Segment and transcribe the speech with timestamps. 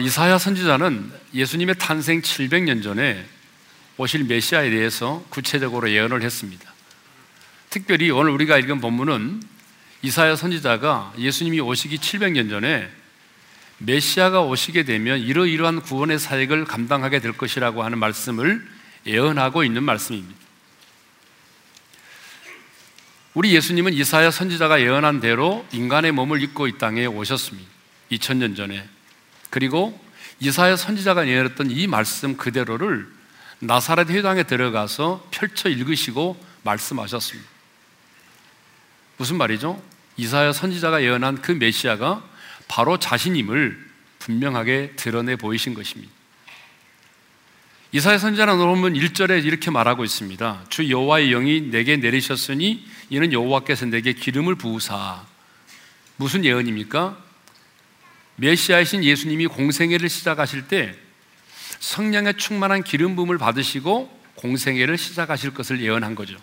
[0.00, 3.24] 이사야 선지자는 예수님의 탄생 700년 전에
[3.96, 6.72] 오실 메시아에 대해서 구체적으로 예언을 했습니다.
[7.68, 9.42] 특별히 오늘 우리가 읽은 본문은
[10.02, 12.90] 이사야 선지자가 예수님이 오시기 700년 전에
[13.78, 18.66] 메시아가 오시게 되면 이러이러한 구원의 사역을 감당하게 될 것이라고 하는 말씀을
[19.06, 20.38] 예언하고 있는 말씀입니다.
[23.32, 27.68] 우리 예수님은 이사야 선지자가 예언한 대로 인간의 몸을 입고 이 땅에 오셨습니다.
[28.10, 28.88] 2000년 전에.
[29.50, 30.00] 그리고
[30.40, 33.08] 이사야 선지자가 예언했던 이 말씀 그대로를
[33.58, 37.48] 나사렛 회당에 들어가서 펼쳐 읽으시고 말씀하셨습니다.
[39.18, 39.82] 무슨 말이죠?
[40.16, 42.24] 이사야 선지자가 예언한 그 메시아가
[42.68, 46.10] 바로 자신임을 분명하게 드러내 보이신 것입니다.
[47.92, 50.64] 이사야 선지자는 오늘 1절에 이렇게 말하고 있습니다.
[50.68, 55.26] 주 여호와의 영이 내게 내리셨으니 이는 여호와께서 내게 기름을 부으사
[56.16, 57.29] 무슨 예언입니까?
[58.40, 60.96] 메시아이신 예수님이 공생애를 시작하실 때
[61.78, 66.36] 성령의 충만한 기름 부음을 받으시고 공생애를 시작하실 것을 예언한 거죠.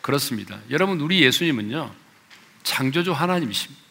[0.00, 0.58] 그렇습니다.
[0.70, 1.94] 여러분 우리 예수님은요
[2.64, 3.82] 창조주 하나님이십니다.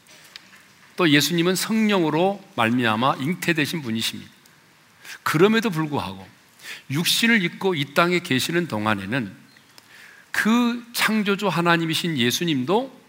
[0.97, 4.29] 또 예수님은 성령으로 말미암아 잉태되신 분이십니다.
[5.23, 6.27] 그럼에도 불구하고
[6.91, 9.33] 육신을 입고 이 땅에 계시는 동안에는
[10.31, 13.01] 그 창조주 하나님이신 예수님도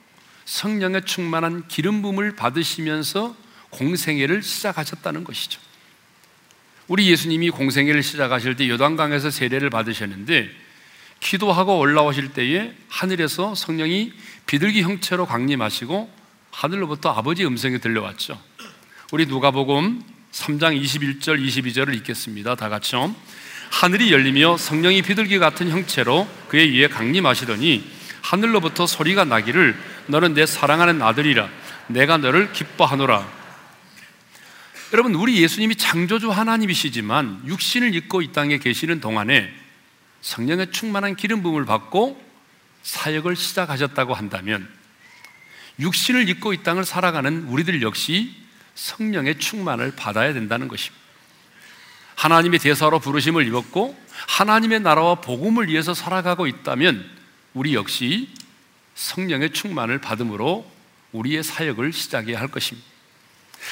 [0.44, 3.43] 성령의 충만한 기름 부음을 받으시면서
[3.74, 5.60] 공생애를 시작하셨다는 것이죠.
[6.86, 10.50] 우리 예수님이 공생애를 시작하실 때 요단강에서 세례를 받으셨는데
[11.20, 14.12] 기도하고 올라오실 때에 하늘에서 성령이
[14.46, 16.10] 비둘기 형체로 강림하시고
[16.50, 18.40] 하늘로부터 아버지 음성이 들려왔죠.
[19.12, 20.02] 우리 누가복음
[20.32, 22.54] 3장 21절 22절을 읽겠습니다.
[22.56, 23.14] 다 같이요.
[23.70, 27.84] 하늘이 열리며 성령이 비둘기 같은 형체로 그의 위에 강림하시더니
[28.20, 29.76] 하늘로부터 소리가 나기를
[30.06, 31.48] 너는 내 사랑하는 아들이라
[31.88, 33.43] 내가 너를 기뻐하노라.
[34.94, 39.52] 여러분 우리 예수님이 창조주 하나님이시지만 육신을 입고 이 땅에 계시는 동안에
[40.20, 42.22] 성령의 충만한 기름 부음을 받고
[42.84, 44.68] 사역을 시작하셨다고 한다면
[45.80, 48.36] 육신을 입고 이 땅을 살아가는 우리들 역시
[48.76, 51.02] 성령의 충만을 받아야 된다는 것입니다.
[52.14, 57.04] 하나님의 대사로 부르심을 입었고 하나님의 나라와 복음을 위해서 살아가고 있다면
[57.52, 58.28] 우리 역시
[58.94, 60.70] 성령의 충만을 받음으로
[61.10, 62.86] 우리의 사역을 시작해야 할 것입니다.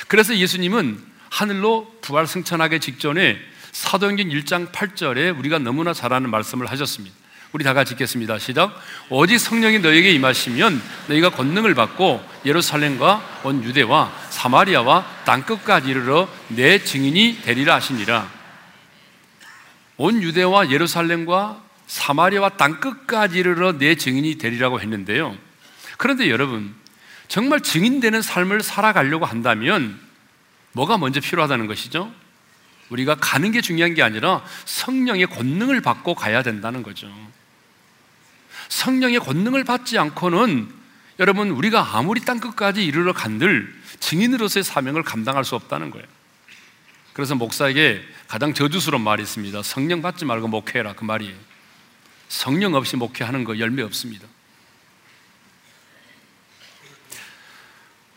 [0.08, 3.38] 그래서 예수님은 하늘로 부활 승천하기 직전에
[3.72, 7.16] 사도행전 1장 8절에 우리가 너무나 잘 아는 말씀을 하셨습니다.
[7.52, 8.38] 우리 다 같이 읽겠습니다.
[8.38, 8.78] 시작.
[9.08, 16.84] 오직 성령이 너에게 임하시면 너희가 권능을 받고 예루살렘과 온 유대와 사마리아와 땅 끝까지 이르러 내
[16.84, 18.30] 증인이 되리라 하시니라.
[19.96, 25.34] 온 유대와 예루살렘과 사마리아와 땅 끝까지 이르러 내 증인이 되리라고 했는데요.
[25.96, 26.74] 그런데 여러분,
[27.28, 29.98] 정말 증인되는 삶을 살아가려고 한다면
[30.72, 32.12] 뭐가 먼저 필요하다는 것이죠?
[32.90, 37.10] 우리가 가는 게 중요한 게 아니라 성령의 권능을 받고 가야 된다는 거죠.
[38.68, 40.72] 성령의 권능을 받지 않고는
[41.18, 46.06] 여러분 우리가 아무리 땅 끝까지 이르러 간들 증인으로서의 사명을 감당할 수 없다는 거예요.
[47.12, 49.62] 그래서 목사에게 가장 저주스러운 말이 있습니다.
[49.62, 51.34] 성령 받지 말고 목회해라 그 말이에요.
[52.28, 54.26] 성령 없이 목회하는 거 열매 없습니다.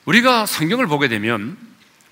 [0.06, 1.58] 우리가 성경을 보게 되면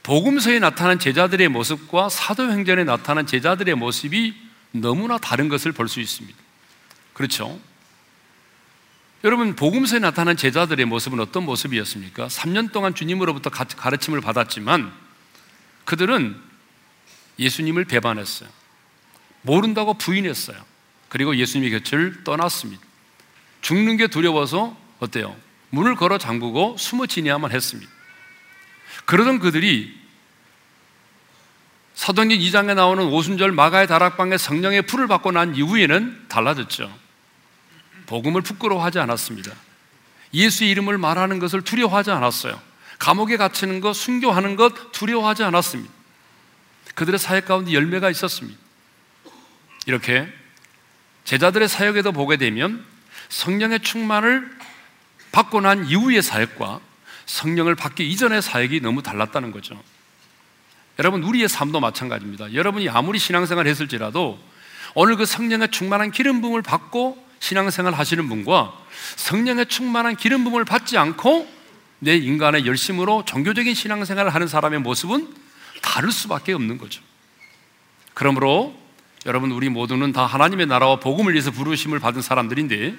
[0.03, 4.35] 복음서에 나타난 제자들의 모습과 사도행전에 나타난 제자들의 모습이
[4.71, 6.37] 너무나 다른 것을 볼 수 있습니다.
[7.13, 7.59] 그렇죠?
[9.23, 12.27] 여러분, 복음서에 나타난 제자들의 모습은 어떤 모습이었습니까?
[12.27, 14.91] 3년 동안 주님으로부터 가르침을 받았지만
[15.85, 16.35] 그들은
[17.39, 18.49] 예수님을 배반했어요.
[19.43, 20.57] 모른다고 부인했어요.
[21.07, 22.81] 그리고 예수님의 곁을 떠났습니다.
[23.61, 25.33] 죽는 게 두려워서 어때요?
[25.69, 27.92] 문을 걸어 잠그고 숨어 지내야만 했습니다.
[29.05, 30.03] 그러던 그들이
[31.95, 36.91] 사도행전 2장에 나오는 오순절 마가의 다락방에 성령의 불을 받고 난 이후에는 달라졌죠.
[38.07, 39.51] 복음을 부끄러워하지 않았습니다.
[40.33, 42.59] 예수의 이름을 말하는 것을 두려워하지 않았어요.
[42.99, 45.91] 감옥에 갇히는 것, 순교하는 것 두려워하지 않았습니다.
[46.95, 48.59] 그들의 사역 가운데 열매가 있었습니다.
[49.85, 50.27] 이렇게
[51.25, 52.85] 제자들의 사역에도 보게 되면
[53.29, 54.49] 성령의 충만을
[55.31, 56.79] 받고 난 이후의 사역과
[57.25, 59.81] 성령을 받기 이전의 사역이 너무 달랐다는 거죠.
[60.99, 62.53] 여러분, 우리의 삶도 마찬가지입니다.
[62.53, 64.39] 여러분이 아무리 신앙생활 했을지라도
[64.95, 68.73] 오늘 그 성령의 충만한 기름 부음을 받고 신앙생활 하시는 분과
[69.15, 71.51] 성령의 충만한 기름 부음을 받지 않고
[71.99, 75.33] 내 인간의 열심으로 종교적인 신앙생활을 하는 사람의 모습은
[75.81, 77.01] 다를 수밖에 없는 거죠.
[78.13, 78.75] 그러므로
[79.25, 82.95] 여러분 우리 모두는 다 하나님의 나라와 복음을 위해서 부르심을 받은 사람들인데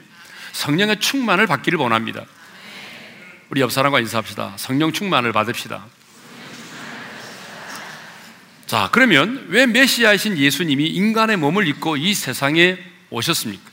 [0.53, 2.25] 성령의 충만을 받기를 원합니다.
[3.50, 4.55] 우리 옆 사람과 인사합시다.
[4.56, 5.85] 성령 충만을 받읍시다.
[8.67, 12.79] 자, 그러면 왜 메시아이신 예수님이 인간의 몸을 입고 이 세상에
[13.11, 13.70] 오셨습니까?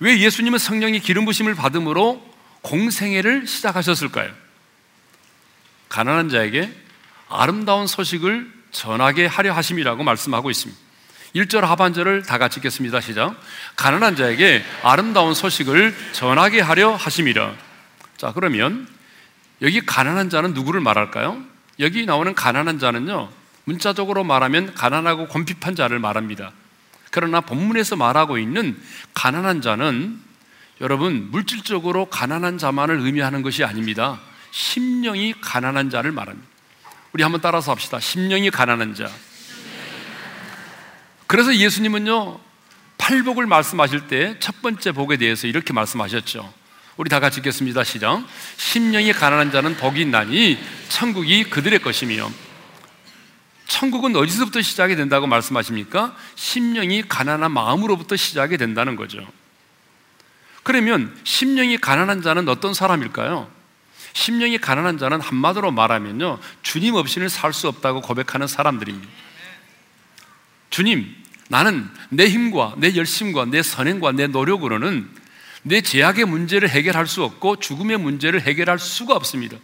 [0.00, 2.24] 왜 예수님은 성령의 기름 부심을 받음으로
[2.62, 4.30] 공생애를 시작하셨을까요?
[5.88, 6.72] 가난한 자에게
[7.28, 10.80] 아름다운 소식을 전하게 하려 하심이라고 말씀하고 있습니다.
[11.34, 13.00] 1절 하반절을 다 같이 읽겠습니다.
[13.00, 13.38] 시작.
[13.76, 17.67] 가난한 자에게 아름다운 소식을 전하게 하려 하심이라.
[18.18, 18.86] 자, 그러면
[19.62, 21.42] 여기 가난한 자는 누구를 말할까요?
[21.80, 23.30] 여기 나오는 가난한 자는요,
[23.64, 26.52] 문자적으로 말하면 가난하고 곤핍한 자를 말합니다.
[27.10, 28.78] 그러나 본문에서 말하고 있는
[29.14, 30.20] 가난한 자는
[30.80, 34.20] 여러분, 물질적으로 가난한 자만을 의미하는 것이 아닙니다.
[34.50, 36.46] 심령이 가난한 자를 말합니다.
[37.12, 37.98] 우리 한번 따라서 합시다.
[38.00, 39.08] 심령이 가난한 자.
[41.26, 42.40] 그래서 예수님은요,
[42.98, 46.52] 팔복을 말씀하실 때 첫 번째 복에 대해서 이렇게 말씀하셨죠.
[46.98, 47.84] 우리 다 같이 읽겠습니다.
[47.84, 48.24] 시작.
[48.56, 50.58] 심령이 가난한 자는 복이 있나니
[50.88, 52.28] 천국이 그들의 것이며
[53.68, 56.16] 천국은 어디서부터 시작이 된다고 말씀하십니까?
[56.34, 59.24] 심령이 가난한 마음으로부터 시작이 된다는 거죠.
[60.64, 63.48] 그러면 심령이 가난한 자는 어떤 사람일까요?
[64.14, 66.40] 심령이 가난한 자는 한마디로 말하면요.
[66.62, 69.08] 주님 없이는 살 수 없다고 고백하는 사람들입니다.
[70.70, 71.14] 주님,
[71.48, 75.17] 나는 내 힘과 내 열심과 내 선행과 내 노력으로는
[75.68, 79.58] 내 제약의 문제를 해결할 수 없고 죽음의 문제를 해결할 수가 없습니다.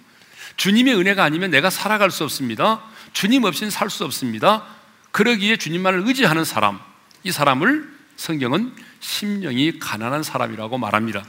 [0.56, 2.82] 주님의 은혜가 아니면 내가 살아갈 수 없습니다.
[3.14, 4.66] 주님 없이는 살 수 없습니다.
[5.12, 6.78] 그러기에 주님만을 의지하는 사람,
[7.22, 11.24] 이 사람을 성경은 심령이 가난한 사람이라고 말합니다.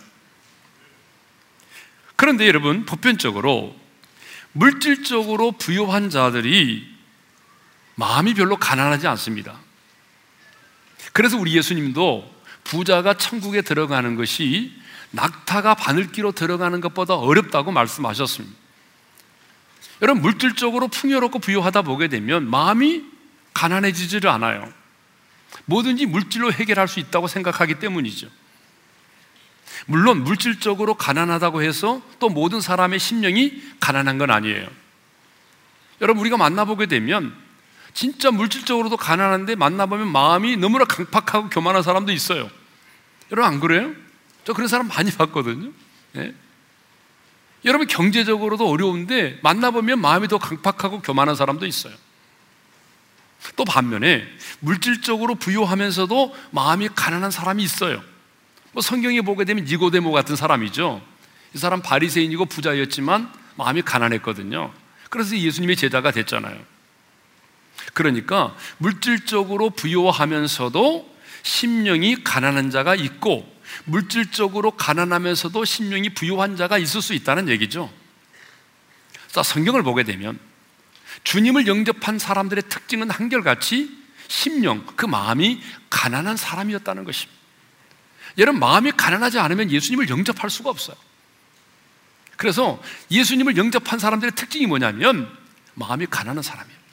[2.16, 3.76] 그런데 여러분, 보편적으로
[4.52, 6.88] 물질적으로 부유한 자들이
[7.96, 9.58] 마음이 별로 가난하지 않습니다.
[11.14, 12.36] 그래서 우리 예수님도
[12.66, 14.74] 부자가 천국에 들어가는 것이
[15.12, 18.56] 낙타가 바늘기로 들어가는 것보다 어렵다고 말씀하셨습니다.
[20.02, 23.04] 여러분, 물질적으로 풍요롭고 부유하다 보게 되면 마음이
[23.54, 24.72] 가난해지지를 않아요.
[25.66, 28.28] 뭐든지 물질로 해결할 수 있다고 생각하기 때문이죠.
[29.86, 34.68] 물론 물질적으로 가난하다고 해서 또 모든 사람의 심령이 가난한 건 아니에요.
[36.02, 37.45] 여러분, 우리가 만나보게 되면
[37.96, 42.52] 진짜 물질적으로도 가난한데 만나보면 마음이 너무나 강팍하고 교만한 사람도 있어요.
[43.32, 43.94] 여러분, 안 그래요?
[44.44, 45.72] 저 그런 사람 많이 봤거든요.
[46.12, 46.34] 네?
[47.64, 51.94] 여러분 경제적으로도 어려운데 만나보면 마음이 더 강팍하고 교만한 사람도 있어요.
[53.56, 54.28] 또 반면에
[54.60, 58.04] 물질적으로 부유하면서도 마음이 가난한 사람이 있어요.
[58.72, 61.02] 뭐 성경에 보게 되면 니고데모 같은 사람이죠.
[61.54, 64.72] 이 사람 바리새인이고 부자였지만 마음이 가난했거든요.
[65.10, 66.75] 그래서 예수님의 제자가 됐잖아요.
[67.96, 73.50] 그러니까 물질적으로 부유하면서도 심령이 가난한 자가 있고
[73.86, 77.92] 물질적으로 가난하면서도 심령이 부유한 자가 있을 수 있다는 얘기죠.
[79.32, 80.38] 자, 성경을 보게 되면
[81.24, 83.98] 주님을 영접한 사람들의 특징은 한결같이
[84.28, 87.40] 심령, 그 마음이 가난한 사람이었다는 것입니다.
[88.38, 90.98] 여러분, 마음이 가난하지 않으면 예수님을 영접할 수가 없어요.
[92.36, 95.30] 그래서 예수님을 영접한 사람들의 특징이 뭐냐면
[95.76, 96.85] 마음이 가난한 사람이에요.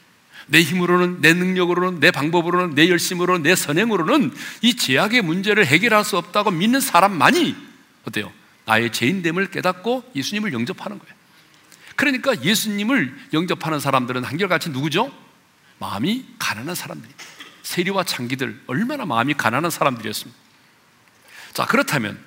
[0.46, 6.16] 내 힘으로는, 내 능력으로는, 내 방법으로는, 내 열심으로는, 내 선행으로는 이 제약의 문제를 해결할 수
[6.16, 7.56] 없다고 믿는 사람만이
[8.04, 8.32] 어때요?
[8.64, 11.14] 나의 죄인됨을 깨닫고 예수님을 영접하는 거예요.
[11.96, 15.12] 그러니까 예수님을 영접하는 사람들은 한결같이 누구죠?
[15.78, 17.12] 마음이 가난한 사람들이
[17.62, 20.40] 세리와 창기들 얼마나 마음이 가난한 사람들이었습니다.
[21.52, 22.18] 자, 그렇다면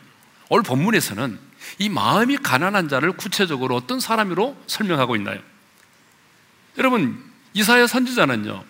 [0.50, 1.39] 오늘 본문에서는
[1.80, 5.39] 이 마음이 가난한 자를 구체적으로 어떤 사람으로 설명하고 있나요?
[6.78, 7.24] 여러분,
[7.56, 8.64] 이사야 선지자는요,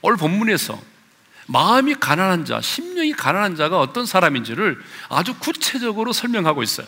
[0.00, 0.80] 오늘 본문에서
[1.48, 6.86] 마음이 가난한 자, 심령이 가난한 자가 어떤 사람인지를 아주 구체적으로 설명하고 있어요.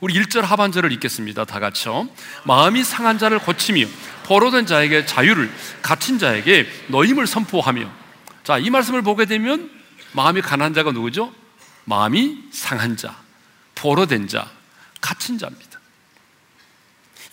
[0.00, 1.44] 우리 1절 하반절을 읽겠습니다.
[1.44, 2.08] 다 같이요.
[2.44, 3.86] 마음이 상한 자를 고치며
[4.24, 5.52] 포로된 자에게 자유를
[5.82, 7.90] 갇힌 자에게 너임을 선포하며
[8.42, 9.70] 자, 이 말씀을 보게 되면
[10.12, 11.32] 마음이 가난한 자가 누구죠?
[11.84, 13.16] 마음이 상한 자,
[13.74, 14.50] 포로된 자,
[15.02, 15.78] 갇힌 자입니다.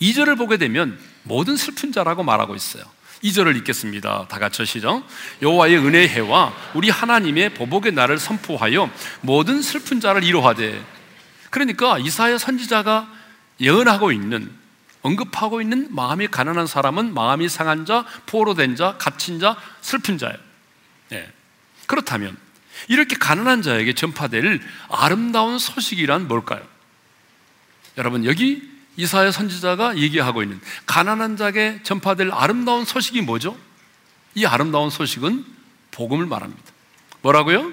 [0.02, 2.84] 2절을 보게 되면 모든 슬픈 자라고 말하고 있어요.
[3.26, 4.26] 2절을 읽겠습니다.
[4.28, 5.04] 다 같이 시죠.
[5.42, 8.90] 여호와의 은혜의 해와 우리 하나님의 보복의 날을 선포하여
[9.20, 10.84] 모든 슬픈 자를 이루하되
[11.50, 13.08] 그러니까 이사야 선지자가
[13.60, 14.50] 예언하고 있는
[15.02, 20.36] 언급하고 있는 마음이 가난한 사람은 마음이 상한 자, 포로된 자, 갇힌 자, 슬픈 자예요.
[21.10, 21.30] 네.
[21.86, 22.36] 그렇다면
[22.88, 26.62] 이렇게 가난한 자에게 전파될 아름다운 소식이란 뭘까요?
[27.96, 33.56] 여러분 여기 이사야 선지자가 얘기하고 있는 가난한 자에게 전파될 아름다운 소식이 뭐죠?
[34.34, 35.44] 이 아름다운 소식은
[35.90, 36.62] 복음을 말합니다.
[37.22, 37.72] 뭐라고요?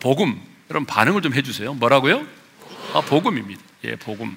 [0.00, 0.40] 복음.
[0.70, 1.74] 여러분 반응을 좀 해주세요.
[1.74, 2.26] 뭐라고요?
[2.94, 3.60] 아, 복음입니다.
[3.84, 4.36] 예, 복음.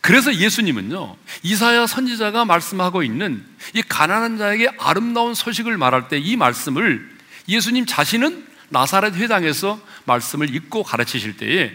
[0.00, 7.08] 그래서 예수님은요, 이사야 선지자가 말씀하고 있는 이 가난한 자에게 아름다운 소식을 말할 때 이 말씀을
[7.48, 11.72] 예수님 자신은 나사렛 회당에서 말씀을 읽고 가르치실 때에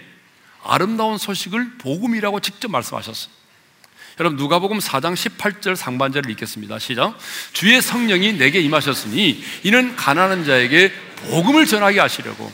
[0.65, 3.33] 아름다운 소식을 복음이라고 직접 말씀하셨어요.
[4.19, 6.79] 여러분 누가복음 4장 18절 상반절을 읽겠습니다.
[6.79, 7.17] 시작.
[7.53, 10.93] 주의 성령이 내게 임하셨으니 이는 가난한 자에게
[11.29, 12.51] 복음을 전하게 하시려고.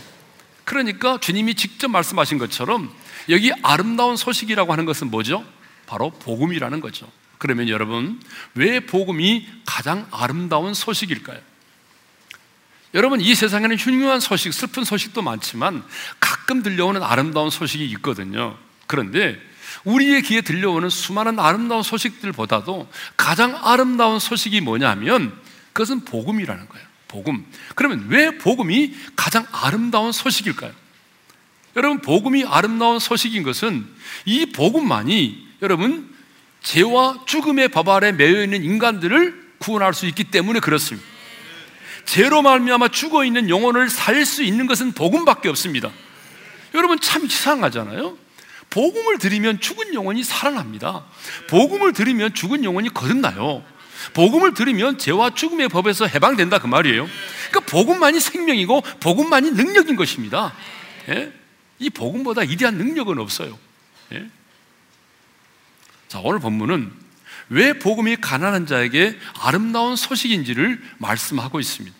[0.63, 2.91] 그러니까 주님이 직접 말씀하신 것처럼
[3.29, 5.45] 여기 아름다운 소식이라고 하는 것은 뭐죠?
[5.85, 7.11] 바로 복음이라는 거죠.
[7.37, 8.21] 그러면 여러분,
[8.55, 11.39] 왜 복음이 가장 아름다운 소식일까요?
[12.93, 15.83] 여러분, 이 세상에는 흉흉한 소식, 슬픈 소식도 많지만
[16.19, 18.57] 가끔 들려오는 아름다운 소식이 있거든요.
[18.87, 19.39] 그런데
[19.85, 25.33] 우리의 귀에 들려오는 수많은 아름다운 소식들보다도 가장 아름다운 소식이 뭐냐면
[25.73, 26.85] 그것은 복음이라는 거예요.
[27.07, 27.45] 복음.
[27.75, 30.71] 그러면 왜 복음이 가장 아름다운 소식일까요?
[31.77, 33.85] 여러분, 복음이 아름다운 소식인 것은
[34.25, 36.13] 이 복음만이 여러분
[36.61, 41.10] 죄와 죽음의 법 아래 매여 있는 인간들을 구원할 수 있기 때문에 그렇습니다.
[42.05, 45.91] 죄로 말미암아 죽어 있는 영혼을 살 수 있는 것은 복음밖에 없습니다.
[46.73, 48.17] 여러분 참 이상하잖아요.
[48.69, 51.05] 복음을 들으면 죽은 영혼이 살아납니다.
[51.49, 53.63] 복음을 들으면 죽은 영혼이 거듭나요.
[54.13, 57.07] 복음을 들으면 죄와 죽음의 법에서 해방된다 그 말이에요.
[57.49, 60.53] 그러니까 복음만이 생명이고 복음만이 능력인 것입니다.
[61.09, 61.33] 예?
[61.79, 63.57] 이 복음보다 이대한 능력은 없어요.
[64.13, 64.27] 예?
[66.07, 66.91] 자, 오늘 본문은
[67.51, 71.95] 왜 복음이 가난한 자에게 아름다운 소식인지를 말씀하고 있습니다.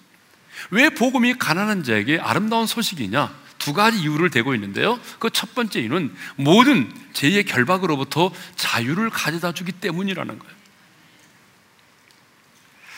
[0.71, 3.41] 왜 복음이 가난한 자에게 아름다운 소식이냐?
[3.57, 4.99] 두 가지 이유를 대고 있는데요.
[5.19, 10.55] 그 첫 번째 이유는 모든 죄의 결박으로부터 자유를 가져다 주기 때문이라는 거예요.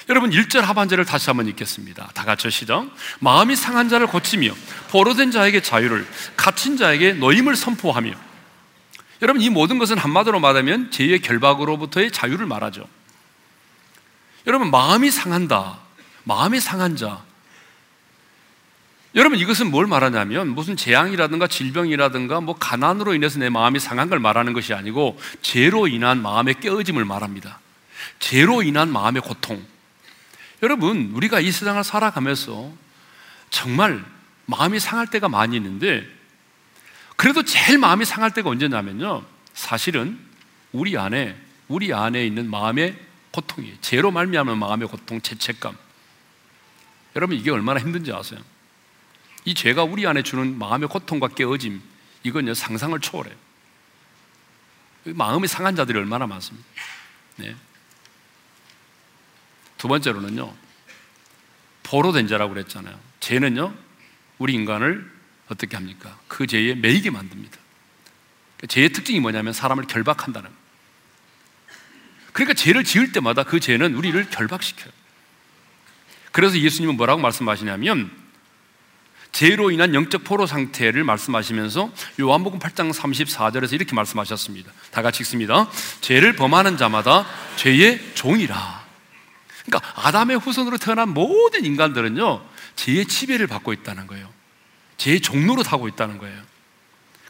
[0.09, 2.11] 여러분 1절 하반절을 다시 한번 읽겠습니다.
[2.13, 2.87] 다 같이 시작.
[3.19, 4.53] 마음이 상한 자를 고치며
[4.91, 6.05] 포로된 자에게 자유를
[6.37, 8.11] 갇힌 자에게 노임을 선포하며
[9.21, 12.87] 여러분 이 모든 것은 한마디로 말하면 죄의 결박으로부터의 자유를 말하죠.
[14.47, 15.79] 여러분 마음이 상한다.
[16.23, 17.23] 마음이 상한 자.
[19.15, 24.53] 여러분 이것은 뭘 말하냐면 무슨 재앙이라든가 질병이라든가 뭐 가난으로 인해서 내 마음이 상한 걸 말하는
[24.53, 27.59] 것이 아니고 죄로 인한 마음의 깨어짐을 말합니다.
[28.19, 29.63] 죄로 인한 마음의 고통.
[30.63, 32.71] 여러분 우리가 이 세상을 살아가면서
[33.51, 34.03] 정말
[34.45, 36.05] 마음이 상할 때가 많이 있는데
[37.15, 39.23] 그래도 제일 마음이 상할 때가 언제냐면요.
[39.53, 40.19] 사실은
[40.71, 42.97] 우리 안에 우리 안에 있는 마음의
[43.31, 45.77] 고통이 죄로 말미암은 마음의 고통, 죄책감.
[47.15, 48.39] 여러분 이게 얼마나 힘든지 아세요?
[49.45, 51.81] 이 죄가 우리 안에 주는 마음의 고통과 깨어짐
[52.23, 53.35] 이건요 상상을 초월해요.
[55.05, 56.67] 마음이 상한 자들이 얼마나 많습니까?
[57.37, 57.55] 네.
[59.77, 60.53] 두 번째로는요
[61.83, 62.97] 포로된 자라고 그랬잖아요.
[63.19, 63.73] 죄는요
[64.37, 65.12] 우리 인간을
[65.49, 66.17] 어떻게 합니까?
[66.27, 67.57] 그 죄에 매이게 만듭니다.
[68.57, 70.49] 그 죄의 특징이 뭐냐면 사람을 결박한다는
[72.31, 74.91] 그러니까 죄를 지을 때마다 그 죄는 우리를 결박시켜요.
[76.31, 78.11] 그래서 예수님은 뭐라고 말씀하시냐면
[79.31, 84.71] 죄로 인한 영적 포로 상태를 말씀하시면서 요한복음 8장 34절에서 이렇게 말씀하셨습니다.
[84.91, 85.69] 다 같이 읽습니다.
[86.01, 88.83] 죄를 범하는 자마다 죄의 종이라.
[89.65, 92.45] 그러니까 아담의 후손으로 태어난 모든 인간들은요,
[92.75, 94.31] 죄의 지배를 받고 있다는 거예요.
[94.97, 96.41] 제 종로로 타고 있다는 거예요.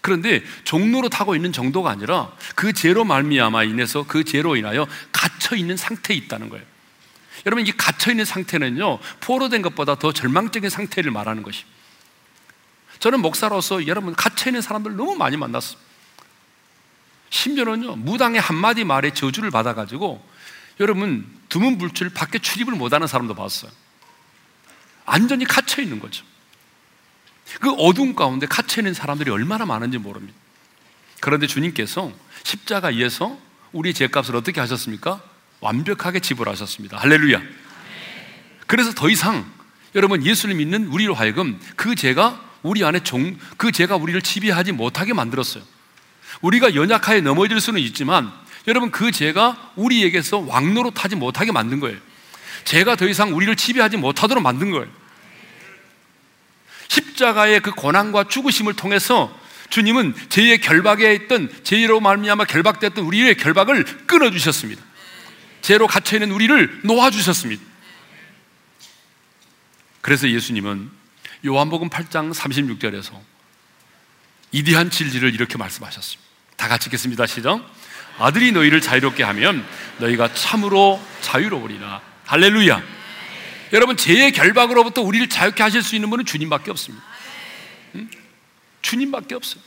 [0.01, 5.77] 그런데 종로로 타고 있는 정도가 아니라 그 죄로 말미암아 인해서 그 죄로 인하여 갇혀 있는
[5.77, 6.65] 상태에 있다는 거예요.
[7.45, 11.71] 여러분 이 갇혀 있는 상태는요 포로된 것보다 더 절망적인 상태를 말하는 것입니다.
[12.99, 15.81] 저는 목사로서 여러분 갇혀 있는 사람들 너무 많이 만났습니다.
[17.29, 20.23] 심지어는요 무당의 한 마디 말에 저주를 받아가지고
[20.79, 23.71] 여러분 두문불출 밖에 출입을 못하는 사람도 봤어요.
[25.05, 26.25] 완전히 갇혀 있는 거죠.
[27.59, 30.37] 그 어두운 가운데 갇혀 있는 사람들이 얼마나 많은지 모릅니다.
[31.19, 32.11] 그런데 주님께서
[32.43, 33.37] 십자가에서
[33.71, 35.21] 우리 죄값을 어떻게 하셨습니까?
[35.59, 36.97] 완벽하게 지불하셨습니다.
[36.97, 37.41] 할렐루야.
[38.67, 39.49] 그래서 더 이상
[39.95, 45.13] 여러분 예수를 믿는 우리로 하여금 그 죄가 우리 안에 종, 그 죄가 우리를 지배하지 못하게
[45.13, 45.63] 만들었어요.
[46.41, 48.31] 우리가 연약하에 넘어질 수는 있지만
[48.67, 51.97] 여러분 그 죄가 우리에게서 왕노로 타지 못하게 만든 거예요.
[52.63, 54.87] 죄가 더 이상 우리를 지배하지 못하도록 만든 거예요.
[56.87, 59.37] 십자가의 그 고난과 죽으심을 통해서
[59.69, 64.83] 주님은 죄의 결박에 있던 죄로 말미암아 결박됐던 우리의 결박을 끊어 주셨습니다.
[65.61, 67.63] 죄로 갇혀 있는 우리를 놓아 주셨습니다.
[70.01, 70.91] 그래서 예수님은
[71.45, 73.13] 요한복음 8장 36절에서
[74.51, 76.23] 이디한 진리를 이렇게 말씀하셨습니다.
[76.57, 77.25] 다 같이 읽겠습니다.
[77.25, 77.59] 시작.
[78.19, 79.65] 아들이 너희를 자유롭게 하면
[79.97, 82.01] 너희가 참으로 자유로우리라.
[82.25, 82.83] 할렐루야.
[83.73, 87.03] 여러분 죄의 결박으로부터 우리를 자유케 하실 수 있는 분은 주님밖에 없습니다.
[87.95, 88.09] 응?
[88.83, 89.61] 주님밖에 없어요.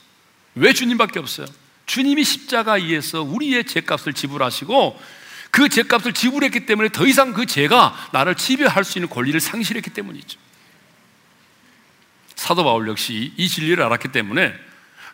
[0.55, 1.47] 왜 주님밖에 없어요?
[1.87, 5.01] 주님이 십자가에서 우리의 죄값을 지불하시고
[5.51, 10.39] 그 죄값을 지불했기 때문에 더 이상 그 죄가 나를 지배할 수 있는 권리를 상실했기 때문이죠.
[12.37, 14.55] 사도 바울 역시 이 진리를 알았기 때문에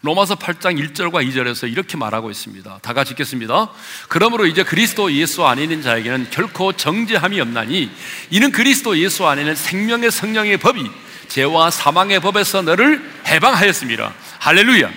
[0.03, 2.81] 로마서 8장 1절과 2절에서 이렇게 말하고 있습니다.
[2.83, 3.71] 다 같이 읽겠습니다.
[4.09, 7.89] 그러므로 이제 그리스도 예수 안에 있는 자에게는 결코 정죄함이 없나니
[8.31, 10.91] 이는 그리스도 예수 안에는 생명의 성령의 법이
[11.29, 14.13] 죄와 사망의 법에서 너를 해방하였습니다.
[14.41, 14.91] 할렐루야.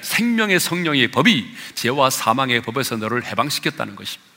[0.00, 4.32] 생명의 성령의 법이 죄와 사망의 법에서 너를 해방시켰다는 것입니다.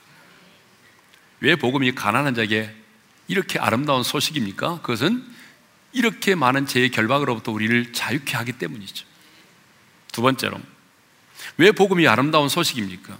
[1.40, 2.74] 왜 복음이 가난한 자에게
[3.26, 4.80] 이렇게 아름다운 소식입니까?
[4.82, 5.24] 그것은
[5.92, 9.07] 이렇게 많은 죄의 결박으로부터 우리를 자유케 하기 때문이죠.
[10.12, 10.58] 두 번째로,
[11.56, 13.16] 왜 복음이 아름다운 소식입니까?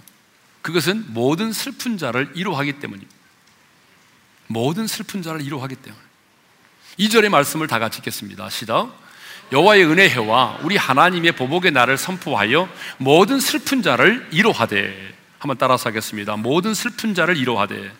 [0.61, 3.13] 그것은 모든 슬픈 자를 이루하기 때문입니다.
[4.47, 6.03] 모든 슬픈 자를 이루하기 때문에.
[6.99, 8.49] 2절의 말씀을 다 같이 읽겠습니다.
[8.49, 8.93] 시작.
[9.51, 16.35] 여호와의 은혜해와 우리 하나님의 보복의 날을 선포하여 모든 슬픈 자를 이루하되 한번 따라서 하겠습니다.
[16.35, 17.91] 모든 슬픈 자를 이루하되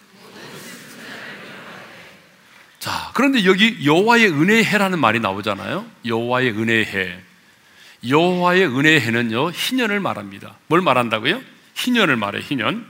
[2.79, 5.85] 자, 그런데 여기 여호와의 은혜해라는 말이 나오잖아요.
[6.05, 7.19] 여호와의 은혜해.
[8.07, 10.57] 여호와의 은혜해는요 희년을 말합니다.
[10.67, 11.41] 뭘 말한다고요?
[11.75, 12.41] 희년을 말해.
[12.41, 12.85] 희년.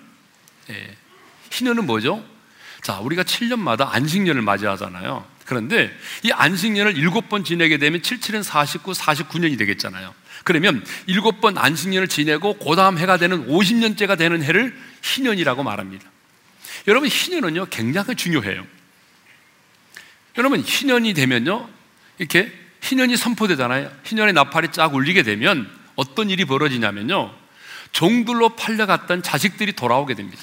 [0.70, 0.96] 예.
[1.51, 2.24] 희년은 뭐죠?
[2.82, 5.25] 자, 우리가 7년마다 안식년을 맞이하잖아요.
[5.46, 10.13] 그런데 이 안식년을 7번 지내게 되면 7, 7은 49, 49년이 되겠잖아요.
[10.44, 16.08] 그러면 7번 안식년을 지내고 그 다음 해가 되는 50년째가 되는 해를 희년이라고 말합니다.
[16.88, 18.66] 여러분, 희년은요, 굉장히 중요해요.
[20.38, 21.68] 여러분, 희년이 되면요,
[22.20, 23.92] 이렇게 희년이 선포되잖아요.
[24.04, 27.34] 희년의 나팔이 쫙 울리게 되면 어떤 일이 벌어지냐면요,
[27.92, 30.42] 종들로 팔려갔던 자식들이 돌아오게 됩니다.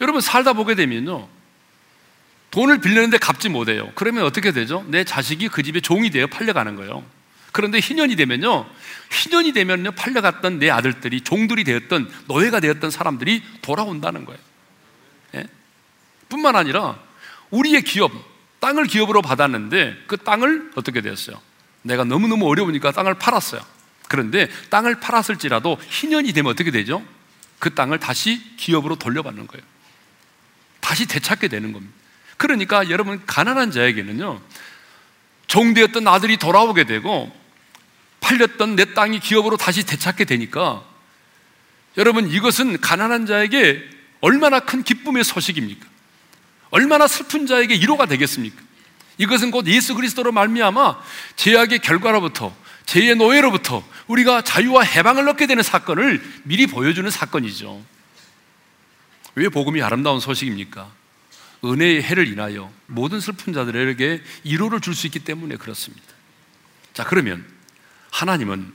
[0.00, 1.28] 여러분, 살다 보게 되면요,
[2.50, 3.90] 돈을 빌렸는데 갚지 못해요.
[3.94, 4.84] 그러면 어떻게 되죠?
[4.88, 7.04] 내 자식이 그 집에 종이 되어 팔려가는 거예요.
[7.52, 8.66] 그런데 희년이 되면요,
[9.10, 14.40] 희년이 되면요, 팔려갔던 내 아들들이 종들이 되었던, 노예가 되었던 사람들이 돌아온다는 거예요.
[15.36, 15.46] 예?
[16.28, 16.98] 뿐만 아니라
[17.50, 18.12] 우리의 기업,
[18.66, 21.40] 땅을 기업으로 받았는데 그 땅을 어떻게 되었어요?
[21.82, 23.60] 내가 너무너무 어려우니까 땅을 팔았어요.
[24.08, 27.00] 그런데 땅을 팔았을지라도 희년이 되면 어떻게 되죠?
[27.60, 29.64] 그 땅을 다시 기업으로 돌려받는 거예요.
[30.80, 31.94] 다시 되찾게 되는 겁니다.
[32.38, 34.40] 그러니까 여러분, 가난한 자에게는요,
[35.46, 37.32] 종되었던 아들이 돌아오게 되고,
[38.18, 40.84] 팔렸던 내 땅이 기업으로 다시 되찾게 되니까,
[41.96, 43.88] 여러분, 이것은 가난한 자에게
[44.20, 45.86] 얼마나 큰 기쁨의 소식입니까?
[46.76, 48.60] 얼마나 슬픈 자에게 위로가 되겠습니까?
[49.16, 51.02] 이것은 곧 예수 그리스도로 말미암아
[51.36, 57.82] 죄악의 결과로부터 죄의 노예로부터 우리가 자유와 해방을 얻게 되는 사건을 미리 보여주는 사건이죠.
[59.36, 60.92] 왜 복음이 아름다운 소식입니까?
[61.64, 66.04] 은혜의 해를 인하여 모든 슬픈 자들에게 위로를 줄 수 있기 때문에 그렇습니다.
[66.92, 67.42] 자, 그러면
[68.10, 68.70] 하나님은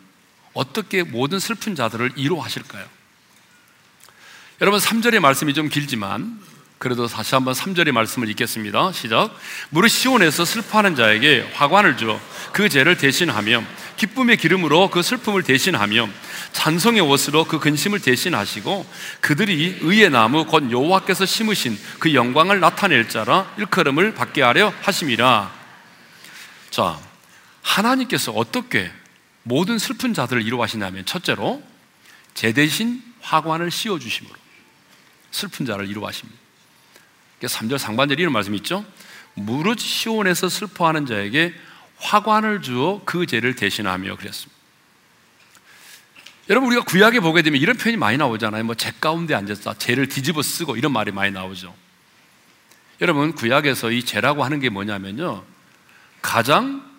[0.53, 2.83] 어떻게 모든 슬픈 자들을 위로하실까요?
[4.59, 6.39] 여러분 3절의 말씀이 좀 길지만
[6.81, 8.91] 그래도 다시 한번 3절의 말씀을 읽겠습니다.
[8.91, 9.37] 시작.
[9.69, 12.19] 무릇 시온에서 슬퍼하는 자에게 화관을 주어
[12.53, 13.63] 그 죄를 대신하며
[13.97, 16.09] 기쁨의 기름으로 그 슬픔을 대신하며
[16.53, 18.87] 찬송의 옷으로 그 근심을 대신하시고
[19.19, 25.53] 그들이 의의 나무 곧 여호와께서 심으신 그 영광을 나타낼 자라 일컬음을 받게 하려 하심이라.
[26.71, 26.99] 자,
[27.61, 28.91] 하나님께서 어떻게
[29.43, 31.61] 모든 슬픈 자들을 이루하시냐면 첫째로
[32.33, 34.33] 제 대신 화관을 씌워 주심으로
[35.29, 36.40] 슬픈 자를 이루하십니다.
[37.47, 38.85] 3절 상반절에 이런 말씀이 있죠.
[39.33, 41.53] 무릇 시온에서 슬퍼하는 자에게
[41.97, 44.61] 화관을 주어 그 죄를 대신하며 그랬습니다.
[46.49, 48.63] 여러분 우리가 구약에 보게 되면 이런 표현이 많이 나오잖아요.
[48.63, 51.73] 뭐 죄 가운데 앉아서 죄를 뒤집어 쓰고 이런 말이 많이 나오죠.
[52.99, 55.43] 여러분 구약에서 이 죄라고 하는 게 뭐냐면요.
[56.21, 56.89] 가장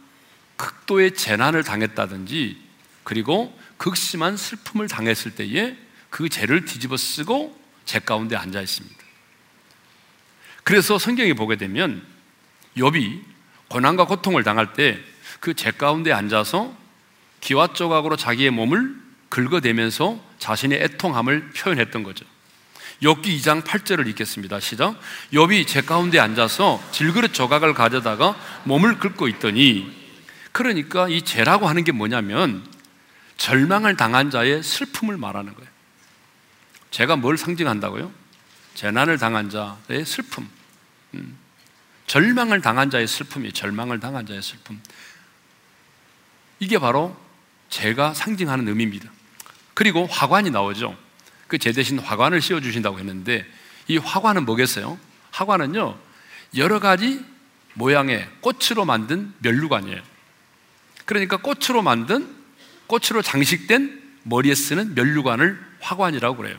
[0.57, 2.57] 극도의 재난을 당했다든지
[3.05, 5.77] 그리고 극심한 슬픔을 당했을 때에
[6.09, 9.02] 그 죄를 뒤집어 쓰고 죄 가운데 앉아 있습니다.
[10.65, 12.03] 그래서 성경에 보게 되면
[12.77, 13.21] 욥이
[13.69, 16.75] 고난과 고통을 당할 때그죄 가운데 앉아서
[17.41, 18.95] 기와 조각으로 자기의 몸을
[19.29, 22.25] 긁어대면서 자신의 애통함을 표현했던 거죠.
[23.03, 24.61] 욥기 2장 8절을 읽겠습니다.
[24.61, 24.99] 시작.
[25.33, 29.91] 욥이 죄 가운데 앉아서 질그릇 조각을 가져다가 몸을 긁고 있더니
[30.53, 32.65] 그러니까 이 죄라고 하는 게 뭐냐면
[33.39, 35.69] 절망을 당한 자의 슬픔을 말하는 거예요.
[36.91, 38.13] 죄가 뭘 상징한다고요?
[38.75, 40.49] 재난을 당한 자의 슬픔,
[41.15, 41.37] 음.
[42.07, 44.81] 절망을 당한 자의 슬픔이 절망을 당한 자의 슬픔.
[46.59, 47.17] 이게 바로
[47.71, 49.11] 제가 상징하는 의미입니다.
[49.75, 50.97] 그리고 화관이 나오죠.
[51.49, 53.47] 그 제 대신 화관을 씌워 주신다고 했는데
[53.87, 54.99] 이 화관은 뭐겠어요?
[55.33, 55.99] 화관은요
[56.57, 57.23] 여러 가지
[57.75, 60.01] 모양의 꽃으로 만든 멸류관이에요.
[61.05, 62.35] 그러니까 꽃으로 만든
[62.87, 66.57] 꽃으로 장식된 머리에 쓰는 면류관을 화관이라고 그래요.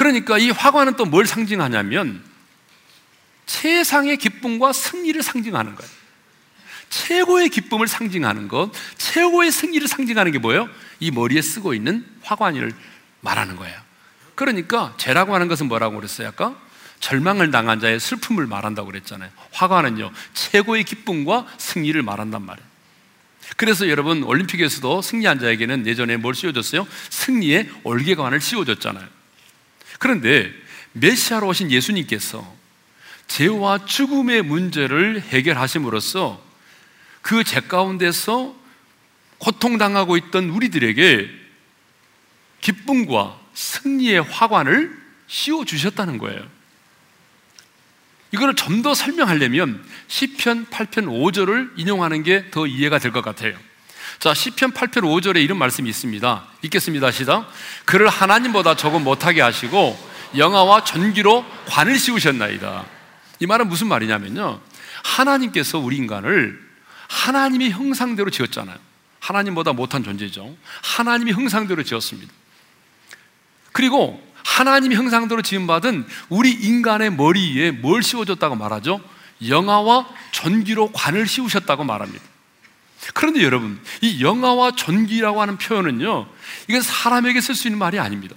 [0.00, 2.22] 그러니까 이 화관은 또 뭘 상징하냐면
[3.44, 5.92] 세상의 기쁨과 승리를 상징하는 거예요.
[6.88, 10.70] 최고의 기쁨을 상징하는 것, 최고의 승리를 상징하는 게 뭐예요?
[11.00, 12.72] 이 머리에 쓰고 있는 화관을
[13.20, 13.78] 말하는 거예요.
[14.36, 16.28] 그러니까 죄라고 하는 것은 뭐라고 그랬어요?
[16.28, 16.56] 아까
[17.00, 19.30] 절망을 당한 자의 슬픔을 말한다고 그랬잖아요.
[19.52, 22.66] 화관은요, 최고의 기쁨과 승리를 말한단 말이에요.
[23.58, 26.86] 그래서 여러분, 올림픽에서도 승리한 자에게는 예전에 뭘 씌워줬어요?
[27.10, 29.19] 승리의 올개관을 씌워줬잖아요.
[30.00, 30.50] 그런데
[30.92, 32.56] 메시아로 오신 예수님께서
[33.28, 36.42] 죄와 죽음의 문제를 해결하심으로써
[37.22, 38.56] 그 죄 가운데서
[39.38, 41.30] 고통당하고 있던 우리들에게
[42.62, 46.44] 기쁨과 승리의 화관을 씌워 주셨다는 거예요.
[48.32, 53.54] 이거를 좀 더 설명하려면 시편 8편 5절을 인용하는 게 더 이해가 될 것 같아요.
[54.18, 56.44] 자, 시편 8편 5절에 이런 말씀이 있습니다.
[56.62, 57.10] 읽겠습니다.
[57.10, 57.50] 시작.
[57.84, 59.98] 그를 하나님보다 조금 못하게 하시고
[60.36, 62.84] 영화와 전기로 관을 씌우셨나이다.
[63.40, 64.60] 이 말은 무슨 말이냐면요.
[65.02, 66.60] 하나님께서 우리 인간을
[67.08, 68.76] 하나님의 형상대로 지었잖아요.
[69.20, 70.56] 하나님보다 못한 존재죠.
[70.82, 72.32] 하나님의 형상대로 지었습니다.
[73.72, 79.00] 그리고 하나님의 형상대로 지음받은 우리 인간의 머리 위에 뭘 씌워줬다고 말하죠?
[79.46, 82.24] 영화와 전기로 관을 씌우셨다고 말합니다.
[83.14, 86.26] 그런데 여러분, 이 영화와 전기라고 하는 표현은요,
[86.68, 88.36] 이건 사람에게 쓸 수 있는 말이 아닙니다.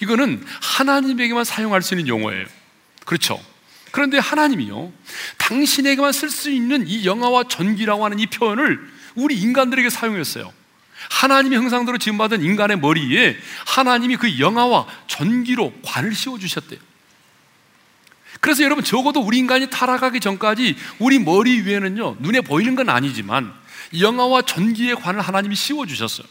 [0.00, 2.46] 이거는 하나님에게만 사용할 수 있는 용어예요.
[3.04, 3.40] 그렇죠?
[3.92, 4.92] 그런데 하나님이요,
[5.38, 8.80] 당신에게만 쓸 수 있는 이 영화와 전기라고 하는 이 표현을
[9.14, 10.52] 우리 인간들에게 사용했어요.
[11.10, 16.80] 하나님의 형상대로 지음받은 인간의 머리에 하나님이 그 영화와 전기로 관을 씌워주셨대요.
[18.40, 23.54] 그래서 여러분 적어도 우리 인간이 타락하기 전까지 우리 머리 위에는요 눈에 보이는 건 아니지만
[23.98, 26.26] 영화와 전기의 관을 하나님이 씌워주셨어요.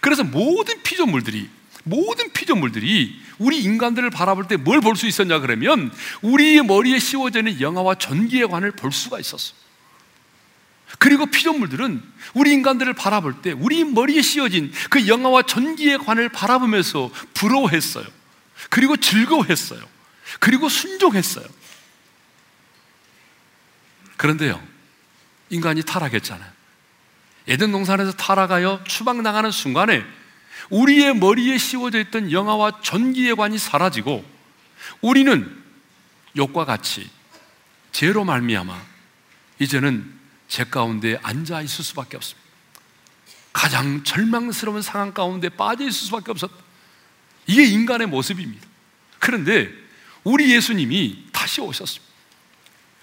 [0.00, 1.48] 그래서 모든 피조물들이
[1.84, 5.90] 모든 피조물들이 우리 인간들을 바라볼 때 뭘 볼 수 있었냐 그러면
[6.22, 9.54] 우리의 머리에 씌워져 있는 영화와 전기의 관을 볼 수가 있었어.
[10.98, 12.02] 그리고 피조물들은
[12.34, 18.04] 우리 인간들을 바라볼 때 우리 머리에 씌워진 그 영화와 전기의 관을 바라보면서 부러워했어요.
[18.70, 19.80] 그리고 즐거워했어요.
[20.40, 21.46] 그리고 순종했어요.
[24.16, 24.60] 그런데요,
[25.48, 26.57] 인간이 타락했잖아요.
[27.48, 30.04] 에덴 동산에서 타락하여 추방당하는 순간에
[30.70, 34.24] 우리의 머리에 씌워져 있던 영화와 전기의 관이 사라지고
[35.00, 35.64] 우리는
[36.36, 37.10] 욕과 같이
[37.90, 38.78] 죄로 말미암아
[39.60, 40.12] 이제는
[40.46, 42.48] 제 가운데 앉아 있을 수밖에 없습니다.
[43.52, 46.54] 가장 절망스러운 상황 가운데 빠져 있을 수밖에 없었다.
[47.46, 48.66] 이게 인간의 모습입니다.
[49.18, 49.70] 그런데
[50.22, 52.06] 우리 예수님이 다시 오셨습니다.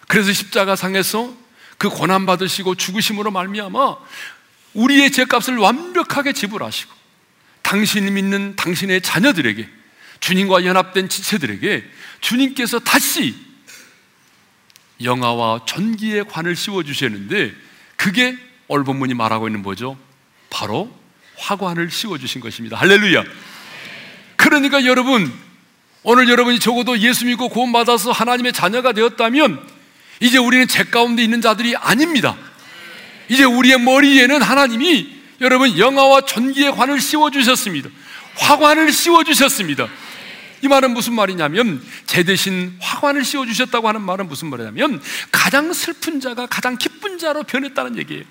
[0.08, 1.34] 그래서 십자가 상에서
[1.77, 3.97] 그 고난 받으시고 죽으심으로 말미암아
[4.75, 6.93] 우리의 죄값을 완벽하게 지불하시고
[7.63, 9.67] 당신이 믿는 당신의 자녀들에게
[10.19, 11.83] 주님과 연합된 지체들에게
[12.21, 13.35] 주님께서 다시
[15.01, 17.53] 영화와 전기의 관을 씌워 주셨는데
[17.95, 19.97] 그게 오늘 본문이 말하고 있는 뭐죠?
[20.49, 20.91] 바로
[21.38, 22.77] 화관을 씌워 주신 것입니다.
[22.77, 23.23] 할렐루야.
[24.38, 25.31] 그러니까 여러분
[26.03, 29.67] 오늘 여러분이 적어도 예수 믿고 구원받아서 하나님의 자녀가 되었다면
[30.19, 32.38] 이제 우리는 죄 가운데 있는 자들이 아닙니다.
[33.29, 37.89] 이제 우리의 머리에는 하나님이 여러분 영화와 전기의 관을 씌워 주셨습니다.
[38.38, 39.88] 화관을 씌워 주셨습니다.
[40.61, 46.19] 이 말은 무슨 말이냐면 제 대신 화관을 씌워 주셨다고 하는 말은 무슨 말이냐면 가장 슬픈
[46.19, 48.23] 자가 가장 기쁜 자로 변했다는 얘기예요.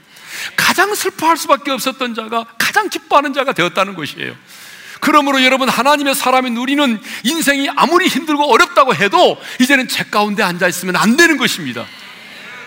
[0.56, 4.34] 가장 슬퍼할 수밖에 없었던 자가 가장 기뻐하는 자가 되었다는 것이에요.
[5.00, 10.96] 그러므로 여러분 하나님의 사람인 우리는 인생이 아무리 힘들고 어렵다고 해도 이제는 제 가운데 앉아 있으면
[10.96, 11.86] 안 되는 것입니다.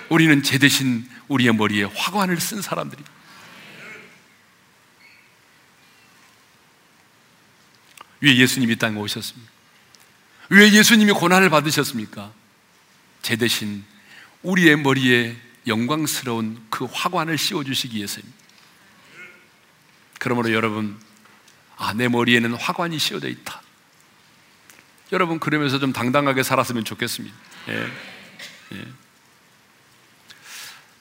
[0.09, 3.03] 우리는 제 대신 우리의 머리에 화관을 쓴 사람들이.
[8.21, 9.51] 왜 예수님이 땅에 오셨습니까?
[10.49, 12.31] 왜 예수님이 고난을 받으셨습니까?
[13.21, 13.83] 제 대신
[14.43, 15.35] 우리의 머리에
[15.67, 18.37] 영광스러운 그 화관을 씌워주시기 위해서입니다.
[20.19, 20.97] 그러므로 여러분,
[21.75, 23.61] 아, 내 머리에는 화관이 씌워져 있다.
[25.11, 27.35] 여러분, 그러면서 좀 당당하게 살았으면 좋겠습니다.
[27.69, 27.91] 예.
[28.73, 28.87] 예.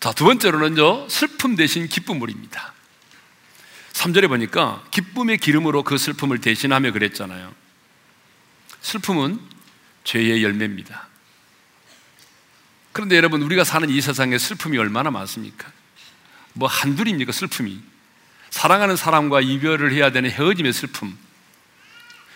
[0.01, 2.73] 자, 두 번째로는요, 슬픔 대신 기쁨물입니다.
[3.93, 7.55] 3절에 보니까 기쁨의 기름으로 그 슬픔을 대신하며 그랬잖아요.
[8.83, 9.41] 슬픔은
[10.05, 11.09] 죄의 열매입니다.
[12.93, 15.71] 그런데 여러분, 우리가 사는 이 세상에 슬픔이 얼마나 많습니까?
[16.53, 17.81] 뭐 한둘입니까, 슬픔이?
[18.51, 21.17] 사랑하는 사람과 이별을 해야 되는 헤어짐의 슬픔,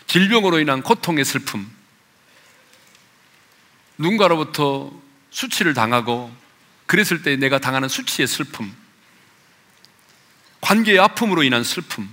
[0.07, 1.71] 질병으로 인한 고통의 슬픔,
[3.97, 4.93] 누군가로부터
[5.31, 6.35] 수치를 당하고
[6.91, 8.75] 그랬을 때 내가 당하는 수치의 슬픔,
[10.61, 12.13] 관계의 아픔으로 인한 슬픔.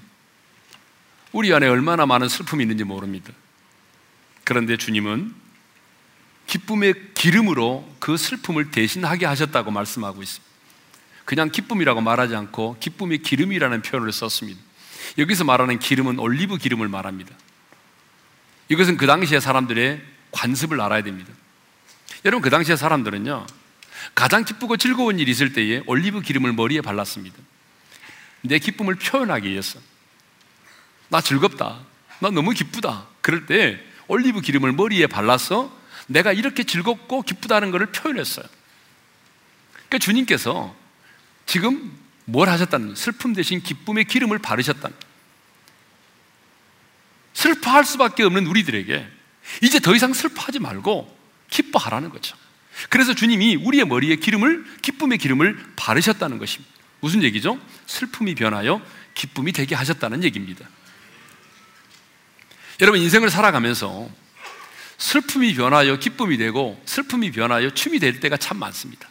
[1.32, 3.34] 우리 안에 얼마나 많은 슬픔이 있는지 모릅니다.
[4.44, 5.34] 그런데 주님은
[6.46, 10.46] 기쁨의 기름으로 그 슬픔을 대신하게 하셨다고 말씀하고 있습니다.
[11.26, 14.62] 그냥 기쁨이라고 말하지 않고 기쁨의 기름이라는 표현을 썼습니다.
[15.18, 17.36] 여기서 말하는 기름은 올리브 기름을 말합니다.
[18.70, 21.34] 이것은 그 당시의 사람들의 관습을 알아야 됩니다.
[22.26, 23.48] 여러분, 그 당시의 사람들은요,
[24.16, 27.38] 가장 기쁘고 즐거운 일이 있을 때에 올리브 기름을 머리에 발랐습니다.
[28.42, 29.80] 내 기쁨을 표현하기 위해서.
[31.10, 31.80] 나 즐겁다.
[32.20, 33.08] 나 너무 기쁘다.
[33.22, 35.76] 그럴 때 올리브 기름을 머리에 발라서
[36.08, 38.46] 내가 이렇게 즐겁고 기쁘다는 것을 표현했어요.
[39.74, 40.76] 그러니까 주님께서
[41.46, 44.96] 지금 뭘 하셨다는 슬픔 대신 기쁨의 기름을 바르셨다는
[47.34, 49.08] 슬퍼할 수밖에 없는 우리들에게
[49.62, 51.16] 이제 더 이상 슬퍼하지 말고
[51.50, 52.36] 기뻐하라는 거죠.
[52.90, 56.74] 그래서 주님이 우리의 머리에 기름을 기쁨의 기름을 바르셨다는 것입니다.
[57.00, 57.60] 무슨 얘기죠?
[57.86, 58.82] 슬픔이 변하여
[59.14, 60.68] 기쁨이 되게 하셨다는 얘기입니다.
[62.82, 64.10] 여러분 인생을 살아가면서
[64.98, 69.10] 슬픔이 변하여 기쁨이 되고 슬픔이 변하여 춤이 될 때가 참 많습니다.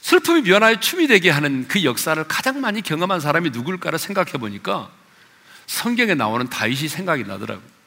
[0.00, 4.90] 슬픔이 변하여 춤이 되게 하는 그 역사를 가장 많이 경험한 사람이 누굴까를 생각해 보니까
[5.66, 7.77] 성경에 나오는 다윗이 생각이 나더라고요.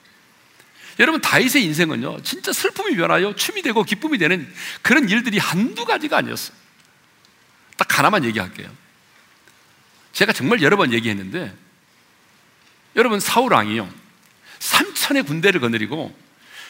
[0.99, 4.51] 여러분 다윗의 인생은요 진짜 슬픔이 변하여 춤이 되고 기쁨이 되는
[4.81, 6.55] 그런 일들이 한두 가지가 아니었어요.
[7.77, 8.69] 딱 하나만 얘기할게요.
[10.13, 11.55] 제가 정말 여러 번 얘기했는데
[12.95, 13.91] 여러분 사울 왕이요
[14.59, 16.15] 3천의 군대를 거느리고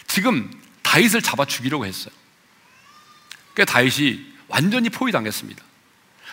[0.07, 0.51] 지금
[0.83, 2.13] 다윗을 잡아 죽이려고 했어요.
[3.53, 5.63] 그 다윗이 완전히 포위당했습니다.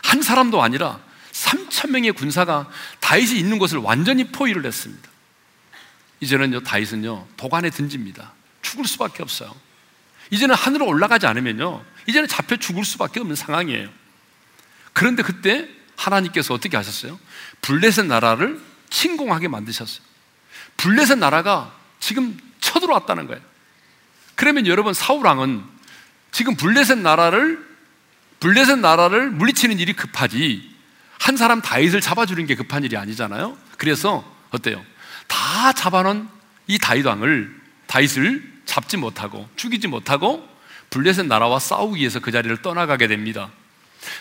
[0.02, 1.00] 한 사람도 아니라
[1.32, 2.70] 3천 명의 군사가
[3.00, 5.08] 다윗이 있는 곳을 완전히 포위를 했습니다.
[6.20, 8.32] 이제는요 다윗은요 도관에 던집니다.
[8.62, 9.54] 죽을 수밖에 없어요.
[10.30, 13.88] 이제는 하늘로 올라가지 않으면요 이제는 잡혀 죽을 수밖에 없는 상황이에요.
[14.92, 17.18] 그런데 그때 하나님께서 어떻게 하셨어요?
[17.62, 20.04] 블레셋 나라를 침공하게 만드셨어요.
[20.76, 23.42] 블레셋 나라가 지금 쳐들어왔다는 거예요.
[24.34, 25.64] 그러면 여러분 사울 왕은
[26.30, 27.66] 지금 블레셋 나라를
[28.40, 30.76] 블레셋 나라를 물리치는 일이 급하지
[31.18, 33.58] 한 사람 다윗을 잡아주는 게 급한 일이 아니잖아요.
[33.76, 34.84] 그래서 어때요?
[35.28, 36.28] 다 잡아놓은
[36.66, 37.54] 이 다윗 왕을
[37.86, 40.46] 다윗을 잡지 못하고 죽이지 못하고
[40.90, 43.50] 블레셋 나라와 싸우기 위해서 그 자리를 떠나가게 됩니다.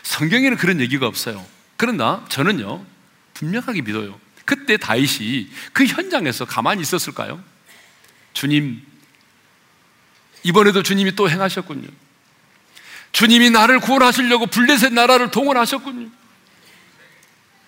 [0.03, 1.45] 성경에는 그런 얘기가 없어요.
[1.75, 2.85] 그러나 저는요
[3.33, 4.19] 분명하게 믿어요.
[4.45, 7.43] 그때 다윗이 그 현장에서 가만히 있었을까요?
[8.33, 8.81] 주님,
[10.43, 11.87] 이번에도 주님이 또 행하셨군요.
[13.11, 16.09] 주님이 나를 구원하시려고 블레셋 나라를 동원하셨군요.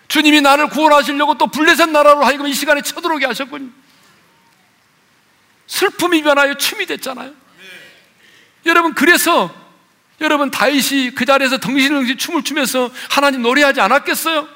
[0.10, 3.70] 주님이 나를 구원하시려고 또 블레셋 나라로 하여금 이 시간에 쳐들어오게 하셨군요.
[5.68, 7.32] 슬픔이 변하여 춤이 됐잖아요.
[8.66, 9.54] 여러분 그래서
[10.20, 14.50] 여러분 다윗이 그 자리에서 덩실덩실 춤을 추면서 하나님 노래하지 않았겠어요?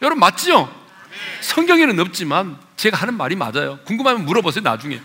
[0.00, 0.72] 여러분 맞지요?
[1.40, 3.80] 성경에는 없지만 제가 하는 말이 맞아요.
[3.84, 5.02] 궁금하면 물어보세요, 나중에.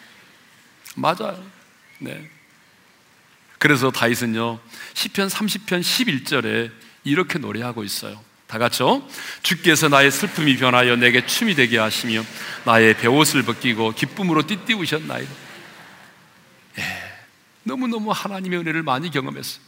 [0.96, 1.44] 맞아요.
[1.98, 2.30] 네.
[3.58, 4.58] 그래서 다윗은요,
[4.94, 8.20] 10편 30편 11절에 이렇게 노래하고 있어요.
[8.46, 9.06] 다 같이요.
[9.42, 12.22] 주께서 나의 슬픔이 변하여 내게 춤이 되게 하시며
[12.64, 15.32] 나의 배옷을 벗기고 기쁨으로 띠띠우셨나이다.
[16.78, 16.82] 예,
[17.62, 19.64] 너무너무 하나님의 은혜를 많이 경험했어요.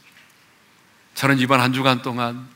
[1.14, 2.48] 저는 이번 한 주간 동안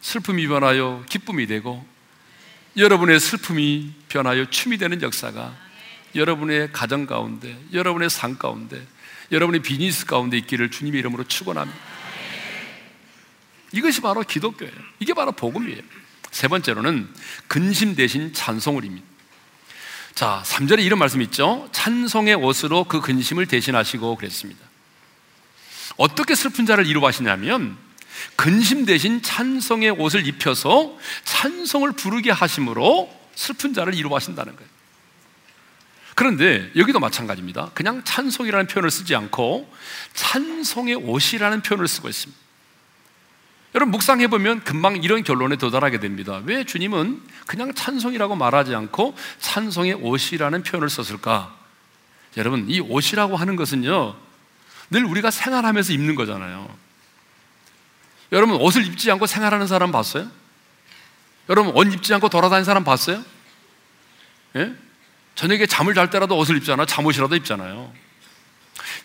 [0.00, 1.84] 슬픔이 변하여 기쁨이 되고
[2.76, 5.64] 여러분의 슬픔이 변하여 춤이 되는 역사가
[6.14, 8.80] 여러분의 가정 가운데, 여러분의 삶 가운데,
[9.32, 11.93] 여러분의 비즈니스 가운데 있기를 주님의 이름으로 축원합니다.
[13.74, 14.72] 이것이 바로 기독교예요.
[15.00, 15.82] 이게 바로 복음이에요.
[16.30, 17.08] 세 번째로는
[17.48, 19.04] 근심 대신 찬송을입니다.
[20.14, 21.68] 자, 3절에 이런 말씀 있죠.
[21.72, 24.60] 찬송의 옷으로 그 근심을 대신하시고 그랬습니다.
[25.96, 27.76] 어떻게 슬픈 자를 이루하시냐면
[28.36, 34.70] 근심 대신 찬송의 옷을 입혀서 찬송을 부르게 하심으로 슬픈 자를 이루하신다는 거예요.
[36.14, 37.70] 그런데 여기도 마찬가지입니다.
[37.74, 39.72] 그냥 찬송이라는 표현을 쓰지 않고
[40.14, 42.43] 찬송의 옷이라는 표현을 쓰고 있습니다.
[43.74, 46.40] 여러분 묵상해 보면 금방 이런 결론에 도달하게 됩니다.
[46.44, 51.54] 왜 주님은 그냥 찬송이라고 말하지 않고 찬송의 옷이라는 표현을 썼을까?
[52.36, 54.16] 여러분 이 옷이라고 하는 것은요
[54.90, 56.68] 늘 우리가 생활하면서 입는 거잖아요.
[58.32, 60.30] 여러분 옷을 입지 않고 생활하는 사람 봤어요?
[61.48, 63.24] 여러분 옷 입지 않고 돌아다니는 사람 봤어요?
[64.56, 64.72] 예?
[65.34, 66.86] 저녁에 잠을 잘 때라도 옷을 입잖아.
[66.86, 67.92] 잠옷이라도 입잖아요.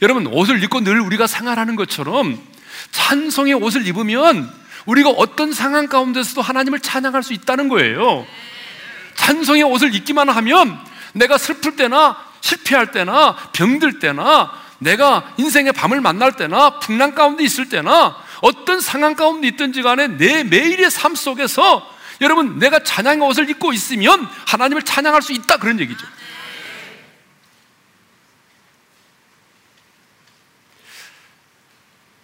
[0.03, 2.39] 여러분 옷을 입고 늘 우리가 생활하는 것처럼
[2.91, 4.52] 찬송의 옷을 입으면
[4.86, 8.25] 우리가 어떤 상황 가운데서도 하나님을 찬양할 수 있다는 거예요.
[9.15, 10.80] 찬송의 옷을 입기만 하면
[11.13, 17.69] 내가 슬플 때나 실패할 때나 병들 때나 내가 인생의 밤을 만날 때나 풍랑 가운데 있을
[17.69, 21.86] 때나 어떤 상황 가운데 있든지 간에 내 매일의 삶 속에서
[22.21, 26.06] 여러분 내가 찬양의 옷을 입고 있으면 하나님을 찬양할 수 있다 그런 얘기죠.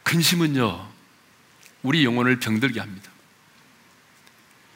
[0.06, 0.88] 근심은요
[1.84, 3.12] 우리 영혼을 병들게 합니다.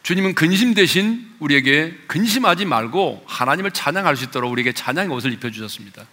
[0.04, 6.06] 주님은 근심 대신 우리에게 근심하지 말고 하나님을 찬양할 수 있도록 우리에게 찬양의 옷을 입혀주셨습니다.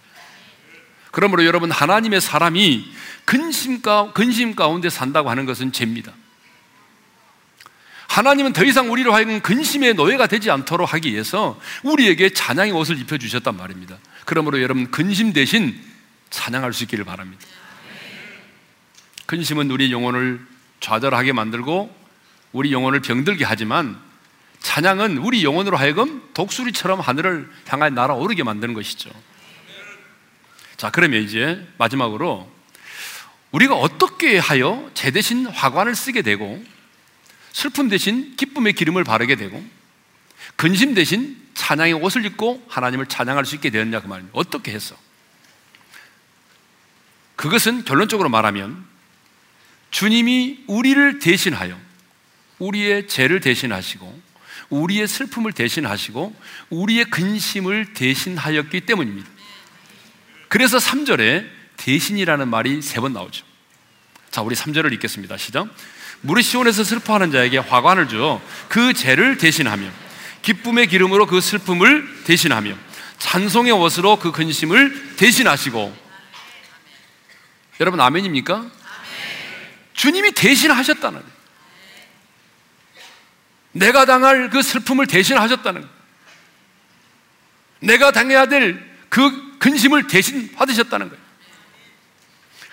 [1.11, 2.91] 그러므로 여러분, 하나님의 사람이
[3.25, 6.13] 근심, 가, 근심 가운데 산다고 하는 것은 죄입니다.
[8.07, 13.57] 하나님은 더 이상 우리로 하여금 근심의 노예가 되지 않도록 하기 위해서 우리에게 찬양의 옷을 입혀주셨단
[13.57, 13.97] 말입니다.
[14.25, 15.79] 그러므로 여러분, 근심 대신
[16.29, 17.43] 찬양할 수 있기를 바랍니다.
[19.27, 20.39] 근심은 우리 영혼을
[20.79, 21.95] 좌절하게 만들고
[22.53, 23.99] 우리 영혼을 병들게 하지만
[24.59, 29.09] 찬양은 우리 영혼으로 하여금 독수리처럼 하늘을 향하여 날아오르게 만드는 것이죠.
[30.77, 32.49] 자, 그러면 이제 마지막으로
[33.51, 36.63] 우리가 어떻게 하여 제 대신 화관을 쓰게 되고
[37.51, 39.63] 슬픔 대신 기쁨의 기름을 바르게 되고
[40.55, 44.37] 근심 대신 찬양의 옷을 입고 하나님을 찬양할 수 있게 되었냐 그 말입니다.
[44.37, 44.95] 어떻게 해서?
[47.35, 48.96] 그것은 결론적으로 말하면
[49.97, 51.75] 주님이 우리를 대신하여
[52.59, 54.21] 우리의 죄를 대신하시고
[54.69, 56.35] 우리의 슬픔을 대신하시고
[56.69, 59.27] 우리의 근심을 대신하였기 때문입니다.
[60.49, 63.43] 그래서 3절에 대신이라는 말이 세 번 나오죠.
[64.29, 65.35] 자, 우리 3절을 읽겠습니다.
[65.37, 65.67] 시작.
[66.21, 69.89] 무리 시온에서 슬퍼하는 자에게 화관을 주어 그 죄를 대신하며
[70.43, 72.75] 기쁨의 기름으로 그 슬픔을 대신하며
[73.17, 75.97] 찬송의 옷으로 그 근심을 대신하시고
[77.79, 78.76] 여러분 아멘입니까?
[79.97, 81.37] 주님이 대신 하셨다는 거예요.
[83.73, 85.97] 내가 당할 그 슬픔을 대신 하셨다는 거예요.
[87.81, 91.23] 내가 당해야 될 그 근심을 대신 받으셨다는 거예요.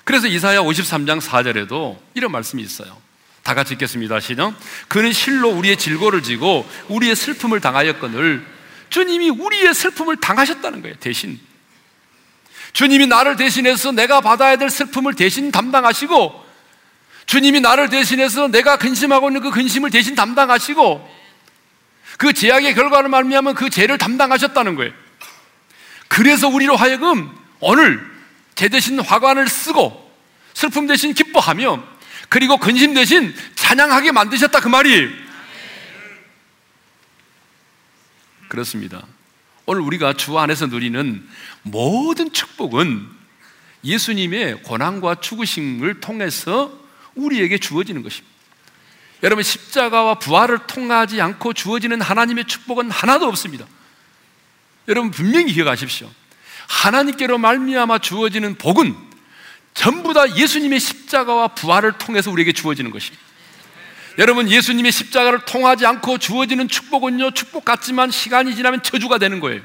[0.04, 3.00] 그래서 이사야 53장 4절에도 이런 말씀이 있어요.
[3.42, 4.20] 다 같이 읽겠습니다.
[4.20, 4.54] 시작.
[4.88, 8.44] 그는 실로 우리의 질고를 지고 우리의 슬픔을 당하였거늘
[8.90, 10.96] 주님이 우리의 슬픔을 당하셨다는 거예요.
[11.00, 11.40] 대신.
[12.72, 16.44] 주님이 나를 대신해서 내가 받아야 될 슬픔을 대신 담당하시고
[17.26, 21.24] 주님이 나를 대신해서 내가 근심하고 있는 그 근심을 대신 담당하시고
[22.18, 24.92] 그 제약의 결과를 말미암은 그 죄를 담당하셨다는 거예요.
[26.08, 28.04] 그래서 우리로 하여금 오늘
[28.54, 30.12] 제 대신 화관을 쓰고
[30.52, 31.82] 슬픔 대신 기뻐하며
[32.28, 35.08] 그리고 근심 대신 찬양하게 만드셨다 그 말이에요.
[38.48, 39.04] 그렇습니다.
[39.66, 41.26] 오늘 우리가 주 안에서 누리는
[41.62, 43.08] 모든 축복은
[43.82, 46.83] 예수님의 고난과 죽으심을 통해서
[47.14, 48.34] 우리에게 주어지는 것입니다.
[49.22, 53.66] 여러분 십자가와 부활을 통하지 않고 주어지는 하나님의 축복은 하나도 없습니다.
[54.88, 56.10] 여러분 분명히 기억하십시오.
[56.68, 58.94] 하나님께로 말미암아 주어지는 복은
[59.72, 63.22] 전부 다 예수님의 십자가와 부활을 통해서 우리에게 주어지는 것입니다.
[64.18, 69.62] 여러분 예수님의 십자가를 통하지 않고 주어지는 축복은요 축복 같지만 시간이 지나면 저주가 되는 거예요.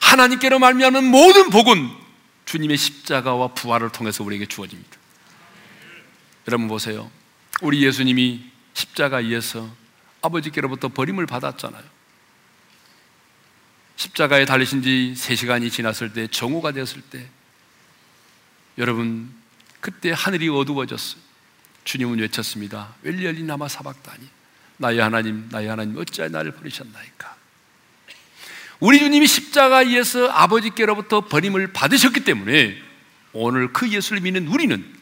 [0.00, 1.90] 하나님께로 말미암은 모든 복은
[2.46, 4.95] 주님의 십자가와 부활을 통해서 우리에게 주어집니다.
[6.48, 7.10] 여러분 보세요.
[7.60, 9.68] 우리 예수님이 십자가에서
[10.22, 11.82] 아버지께로부터 버림을 받았잖아요.
[13.96, 17.26] 십자가에 달리신 지 3시간이 지났을 때, 정오가 되었을 때,
[18.78, 19.34] 여러분,
[19.80, 21.20] 그때 하늘이 어두워졌어요.
[21.84, 22.94] 주님은 외쳤습니다.
[23.02, 24.28] 웰리얼리 나마 사박다니.
[24.76, 27.36] 나의 하나님, 나의 하나님, 어찌하여 나를 버리셨나이까.
[28.80, 32.76] 우리 주님이 십자가에서 아버지께로부터 버림을 받으셨기 때문에
[33.32, 34.95] 오늘 그 예수를 믿는 우리는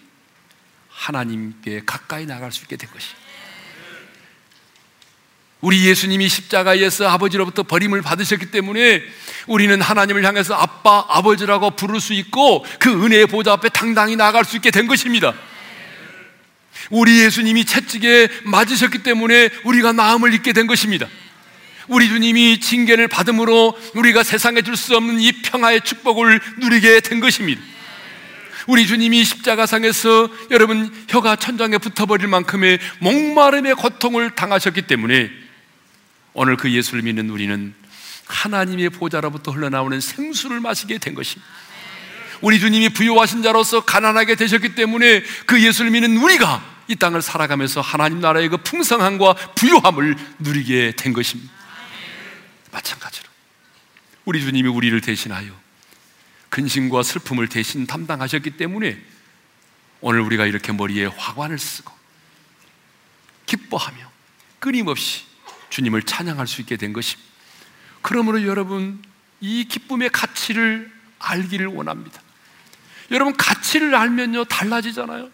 [0.95, 3.09] 하나님께 가까이 나갈 수 있게 된 것이.
[5.61, 9.03] 우리 예수님이 십자가에서 아버지로부터 버림을 받으셨기 때문에
[9.47, 14.57] 우리는 하나님을 향해서 아빠, 아버지라고 부를 수 있고 그 은혜의 보좌 앞에 당당히 나갈 수
[14.57, 15.35] 있게 된 것입니다.
[16.91, 21.07] 우리 예수님이 채찍에 맞으셨기 때문에 우리가 마음을 잊게 된 것입니다.
[21.89, 27.63] 우리 주님이 징계를 받음으로 우리가 세상에 줄 수 없는 이 평화의 축복을 누리게 된 것입니다.
[28.67, 35.31] 우리 주님이 십자가상에서 여러분 혀가 천장에 붙어버릴 만큼의 목마름의 고통을 당하셨기 때문에
[36.33, 37.75] 오늘 그 예수를 믿는 우리는
[38.27, 41.47] 하나님의 보좌로부터 흘러나오는 생수를 마시게 된 것입니다.
[42.41, 48.21] 우리 주님이 부유하신 자로서 가난하게 되셨기 때문에 그 예수를 믿는 우리가 이 땅을 살아가면서 하나님
[48.21, 51.53] 나라의 그 풍성함과 부유함을 누리게 된 것입니다.
[52.73, 53.29] 마찬가지로
[54.25, 55.64] 우리 주님이 우리를 대신하여
[56.55, 58.97] 근심과 슬픔을 대신 담당하셨기 때문에
[60.01, 61.93] 오늘 우리가 이렇게 머리에 화관을 쓰고
[63.47, 63.99] 기뻐하며
[64.61, 65.25] 끊임없이
[65.71, 67.29] 주님을 찬양할 수 있게 된 것입니다.
[68.03, 69.03] 그러므로 여러분
[69.41, 72.23] 이 기쁨의 가치를 알기를 원합니다.
[73.11, 75.29] 여러분 가치를 알면요 달라지잖아요.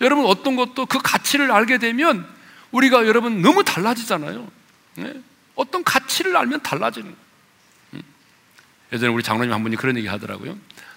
[0.00, 2.28] 여러분 어떤 것도 그 가치를 알게 되면
[2.72, 4.50] 우리가 여러분 너무 달라지잖아요.
[4.96, 5.14] 네?
[5.54, 7.24] 어떤 가치를 알면 달라지는 거예요.
[8.94, 8.96] 음.
[8.96, 10.56] 예전에 우리 장로님 한 분이 그런 얘기 하더라고요.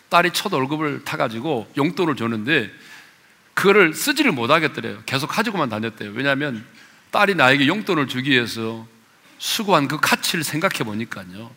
[0.09, 2.71] 딸이 첫 월급을 타가지고 용돈을 줬는데
[3.53, 5.01] 그거를 쓰지를 못하겠더래요.
[5.05, 6.11] 계속 가지고만 다녔대요.
[6.11, 6.63] 왜냐하면
[7.11, 8.87] 딸이 나에게 용돈을 주기 위해서
[9.39, 11.51] 수고한 그 가치를 생각해 보니까요.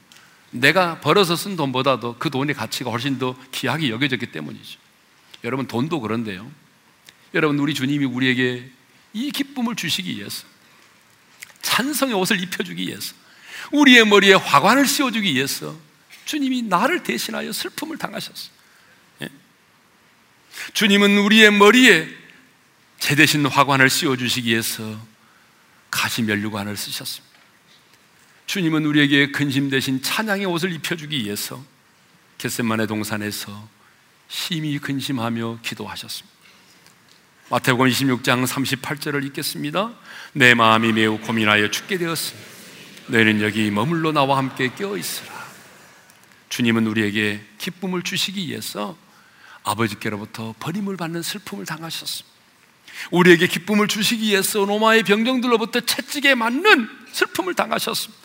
[0.51, 4.79] 내가 벌어서 쓴 돈보다도 그 돈의 가치가 훨씬 더 귀하게 여겨졌기 때문이죠.
[5.45, 6.51] 여러분, 돈도 그런데요.
[7.35, 8.69] 여러분, 우리 주님이 우리에게
[9.13, 10.45] 이 기쁨을 주시기 위해서,
[11.63, 13.15] 찬성의 옷을 입혀주기 위해서,
[13.73, 15.77] 우리의 머리에 화관을 씌워주기 위해서
[16.31, 18.53] 주님이 나를 대신하여 슬픔을 당하셨어요.
[19.23, 19.29] 예?
[20.75, 22.09] 주님은 우리의 머리에
[23.01, 24.97] 제 대신 화관을 씌워주시기 위해서
[25.91, 27.37] 가시면류관을 쓰셨습니다.
[28.47, 31.65] 주님은 우리에게 근심 대신 찬양의 옷을 입혀주기 위해서
[32.39, 33.69] 겟셋만의 동산에서
[34.29, 36.39] 심히 근심하며 기도하셨습니다.
[37.49, 39.93] 마태복음 26장 38절을 읽겠습니다.
[40.35, 42.41] 내 마음이 매우 고민하여 죽게 되었으니
[43.09, 45.40] 너희는 여기 머물러 나와 함께 껴 있으라.
[46.51, 48.99] 주님은 우리에게 기쁨을 주시기 위해서
[49.63, 52.29] 아버지께로부터 버림을 받는 슬픔을 당하셨습니다.
[53.13, 58.21] 우리에게 기쁨을 주시기 위해서 로마의 병정들로부터 채찍에 맞는 슬픔을 당하셨습니다.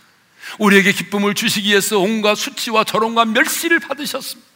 [0.59, 4.49] 우리에게 기쁨을 주시기 위해서 온갖 수치와 저롱과 멸시를 받으셨습니다.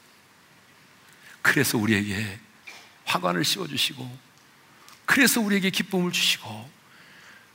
[1.42, 2.40] 그래서 우리에게
[3.06, 4.18] 화관을 씌워주시고,
[5.06, 6.70] 그래서 우리에게 기쁨을 주시고,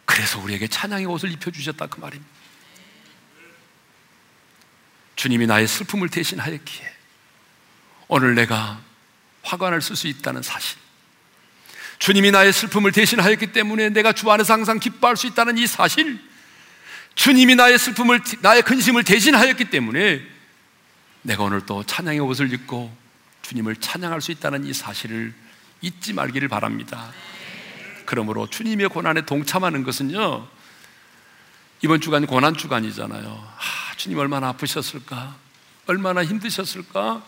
[0.05, 2.31] 그래서 우리에게 찬양의 옷을 입혀주셨다 그 말입니다.
[5.25, 6.93] 주님이 나의 슬픔을 대신하였기에
[8.09, 8.79] 오늘 내가
[9.43, 10.77] 화관을 쓸 수 있다는 사실,
[11.99, 16.21] 주님이 나의 슬픔을 대신하였기 때문에 내가 주 안에서 항상 기뻐할 수 있다는 이 사실,
[17.15, 20.21] 주님이 나의 슬픔을, 나의 근심을 대신하였기 때문에
[21.23, 22.95] 내가 오늘 또 찬양의 옷을 입고
[23.41, 25.33] 주님을 찬양할 수 있다는 이 사실을
[25.81, 27.11] 잊지 말기를 바랍니다.
[28.05, 30.47] 그러므로 주님의 고난에 동참하는 것은요,
[31.81, 33.84] 이번 주간이 고난 주간이잖아요.
[33.95, 35.37] 아, 주님 얼마나 아프셨을까?
[35.87, 37.23] 얼마나 힘드셨을까?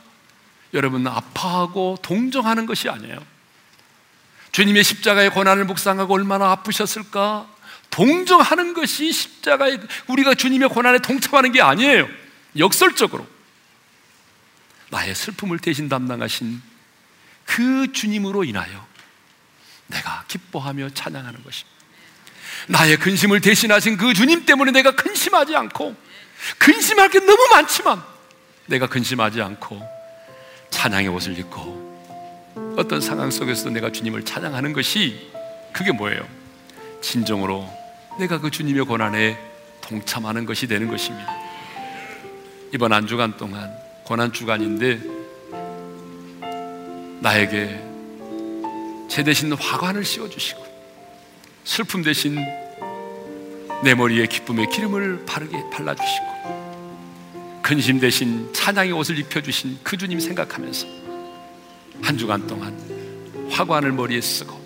[0.74, 3.24] 여러분, 아파하고 동정하는 것이 아니에요.
[4.52, 7.48] 주님의 십자가의 고난을 묵상하고 얼마나 아프셨을까?
[7.90, 12.08] 동정하는 것이 십자가에 우리가 주님의 고난에 동참하는 게 아니에요.
[12.58, 13.26] 역설적으로
[14.90, 16.60] 나의 슬픔을 대신 담당하신
[17.44, 18.86] 그 주님으로 인하여
[19.86, 21.76] 내가 기뻐하며 찬양하는 것입니다.
[22.68, 26.05] 나의 근심을 대신하신 그 주님 때문에 내가 근심하지 않고
[26.58, 28.02] 근심할 게 너무 많지만
[28.66, 29.80] 내가 근심하지 않고
[30.70, 31.86] 찬양의 옷을 입고
[32.76, 35.30] 어떤 상황 속에서도 내가 주님을 찬양하는 것이
[35.72, 36.26] 그게 뭐예요?
[37.00, 37.68] 진정으로
[38.18, 39.38] 내가 그 주님의 고난에
[39.80, 41.32] 동참하는 것이 되는 것입니다.
[42.74, 43.72] 이번 한 주간 동안
[44.04, 45.00] 고난 주간인데
[47.20, 47.82] 나에게
[49.08, 50.64] 제 대신 화관을 씌워 주시고
[51.64, 52.36] 슬픔 대신
[53.82, 60.20] 내 머리에 기쁨의 기름을 바르게 발라 주시고 근심 대신 찬양의 옷을 입혀 주신 그 주님
[60.20, 60.86] 생각하면서
[62.02, 62.76] 한 주간 동안
[63.50, 64.60] 화관을 머리에 쓰고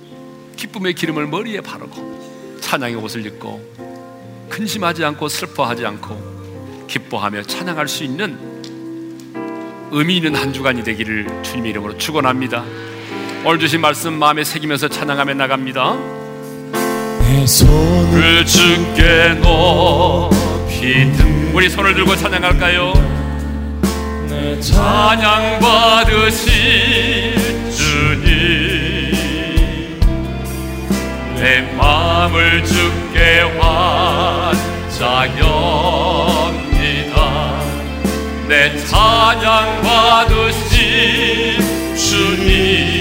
[0.56, 8.38] 기쁨의 기름을 머리에 바르고 찬양의 옷을 입고 근심하지 않고 슬퍼하지 않고 기뻐하며 찬양할 수 있는
[9.92, 12.64] 의미 있는 한 주간이 되기를 주님의 이름으로 축원합니다.
[13.44, 16.20] 오늘 주신 말씀 마음에 새기면서 찬양하며 나갑니다.
[17.31, 22.93] 내 손을 주께 높이 든 우리 손을 들고 찬양할까요?
[24.28, 27.37] 내 찬양 받으실
[27.70, 29.12] 주님.
[31.37, 33.43] 내 마음을 주께
[34.91, 35.61] 환자합니다.
[38.49, 41.61] 내 찬양 받으실
[41.97, 42.99] 주님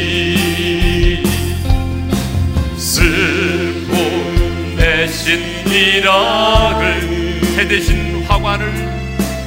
[5.79, 8.69] 미락을 해 대신 화관을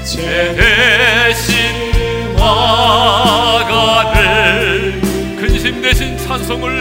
[0.02, 1.54] 제 대신
[2.38, 3.82] 화가를
[5.38, 6.80] 근심 대신 찬송을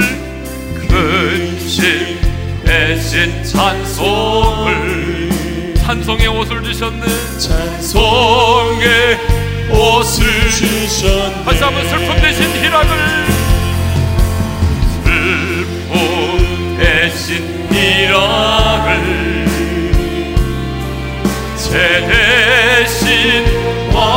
[0.88, 2.18] 근심
[2.64, 5.32] 대신 찬송을
[5.76, 7.06] 찬송의 옷을 주셨네.
[7.38, 8.88] 찬송의
[9.70, 11.43] 옷을 주셨네.
[11.43, 13.26] 다시 한번 슬픔 대신 희락을
[15.04, 19.30] 슬픔 대신 미락을 제
[21.72, 23.45] 대신
[23.93, 24.11] 화관을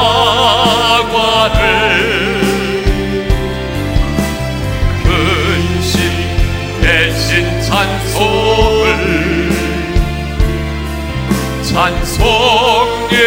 [5.05, 6.11] 근심
[6.81, 8.85] 대신 찬송을
[11.63, 13.21] 찬송의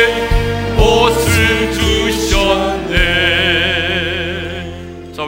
[0.77, 3.27] 옷을 주셨네.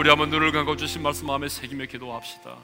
[0.09, 2.57] 한번 눈을 감고 주신 말씀 마음에 새기며 기도합시다.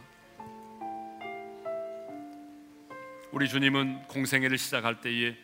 [3.31, 5.35] 우리 주님은 공생애를 시작할 때에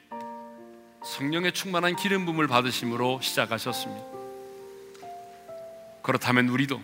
[1.04, 4.06] 성령의 충만한 기름 부음을 받으심으로 시작하셨습니다.
[6.02, 6.80] 그렇다면 우리도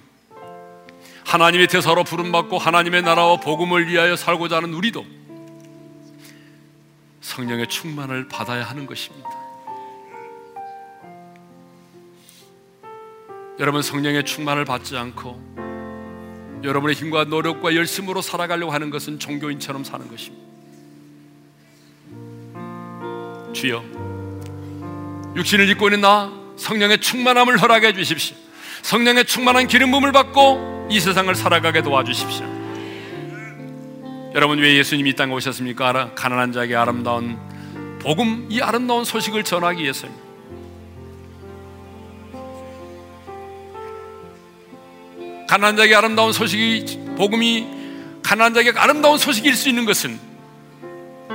[1.26, 5.05] 하나님의 대사로 부름받고 하나님의 나라와 복음을 위하여 살고자 하는 우리도
[7.22, 9.30] 성령의 충만을 받아야 하는 것입니다.
[13.59, 15.57] 여러분 성령의 충만을 받지 않고
[16.63, 20.57] 여러분의 힘과 노력과 열심으로 살아가려고 하는 것은 종교인처럼 사는 것입니다.
[23.58, 23.84] 주여,
[25.36, 28.38] 육신을 입고 있는 나 성령의 충만함을 허락해 주십시오.
[28.84, 32.45] 성령의 충만한 기름 부음을 받고 이 세상을 살아가게 도와주십시오.
[34.36, 36.14] 여러분 왜 예수님이 이 땅에 오셨습니까?
[36.14, 37.39] 가난한 자에게 아름다운
[37.99, 40.28] 복음, 이 아름다운 소식을 전하기 위해서입니다.
[45.49, 47.68] 가난한 자에게 아름다운 소식이 복음이
[48.22, 50.20] 가난한 자에게 아름다운 소식일 수 있는 것은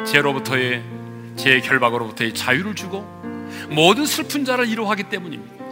[0.07, 1.02] 죄로부터의
[1.37, 3.03] 죄 결박으로부터의 자유를 주고
[3.71, 5.63] 모든 슬픈 자를 이루하기 때문입니다.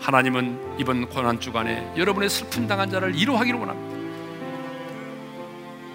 [0.00, 3.92] 하나님은 이번 고난 주간에 여러분의 슬픈 당한 자를 이루하기를 원합니다.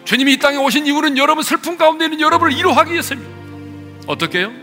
[0.06, 3.30] 주님이 이 땅에 오신 이유는 여러분 슬픔 가운데 있는 여러분을 이루하기 위해서입니다.
[4.08, 4.54] 어떻게요?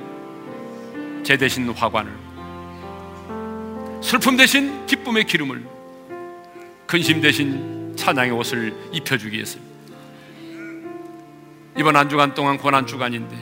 [1.22, 2.10] 제 대신 화관을
[4.00, 5.66] 슬픔 대신 기쁨의 기름을
[6.86, 9.73] 근심 대신 찬양의 옷을 입혀주기 위해서입니다.
[11.76, 13.36] 이번 한 주간 동안 고난 주간인데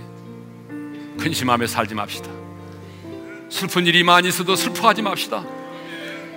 [1.19, 2.31] 근심하며 살지 맙시다.
[3.51, 5.45] 슬픈 일이 많이 있어도 슬퍼하지 맙시다.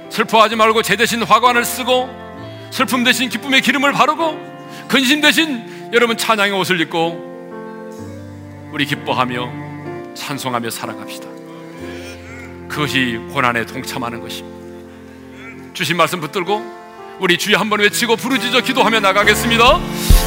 [0.09, 2.09] 슬퍼하지 말고 제 대신 화관을 쓰고
[2.71, 4.37] 슬픔 대신 기쁨의 기름을 바르고
[4.87, 11.27] 근심 대신 여러분 찬양의 옷을 입고 우리 기뻐하며 찬송하며 살아갑시다.
[12.67, 15.73] 그것이 고난에 동참하는 것입니다.
[15.73, 16.75] 주신 말씀 붙들고
[17.19, 19.79] 우리 주여 한번 외치고 부르짖어 기도하며 나가겠습니다.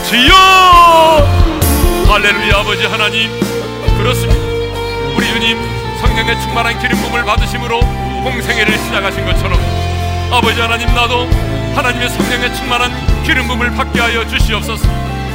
[0.08, 1.57] 주여!
[2.08, 3.30] 할렐루야 아버지 하나님
[3.98, 4.40] 그렇습니다.
[5.14, 5.58] 우리 주님
[6.00, 7.80] 성령의 충만한 기름 부음을 받으심으로
[8.24, 9.60] 공생애를 시작하신 것처럼
[10.32, 11.28] 아버지 하나님 나도
[11.74, 12.90] 하나님의 성령의 충만한
[13.24, 14.88] 기름 부음을 받게 하여 주시옵소서.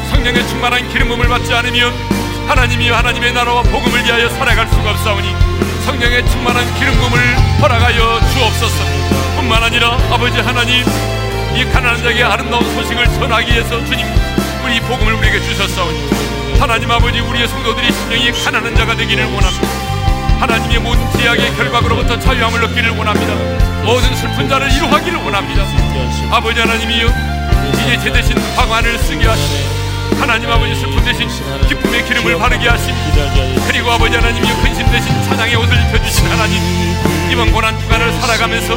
[0.10, 1.94] 성령의 충만한 기름 부음을 받지 않으면
[2.48, 5.30] 하나님이 하나님의 나라와 복음을 위하여 살아갈 수가 없사오니
[5.86, 8.84] 성령의 충만한 기름 부음을 허락하여 주옵소서.
[9.36, 10.84] 뿐만 아니라 아버지 하나님
[11.56, 14.08] 이 가난한 자에게 아름다운 소식을 전하기 위해서 주님
[14.66, 16.24] 우리 복음을 우리에게 주셨사오니
[16.60, 19.68] 하나님 아버지 우리의 성도들이 심령이 가난한 자가 되기를 원합니다.
[20.40, 23.34] 하나님의 모든 제약의 결박으로부터 자유함을 얻기를 원합니다.
[23.84, 25.64] 모든 슬픈 자를 이루하기를 원합니다.
[26.32, 27.08] 아버지 하나님이여
[27.84, 29.84] 이제 제 대신 화관을 쓰게 하시고
[30.20, 31.28] 하나님 아버지 슬픔 대신
[31.68, 32.94] 기쁨의 기름을 바르게 하심
[33.68, 36.62] 그리고 아버지 하나님이여 근심 대신 찬양의 옷을 입혀주신 하나님
[37.32, 38.76] 이번 고난 주간을 살아가면서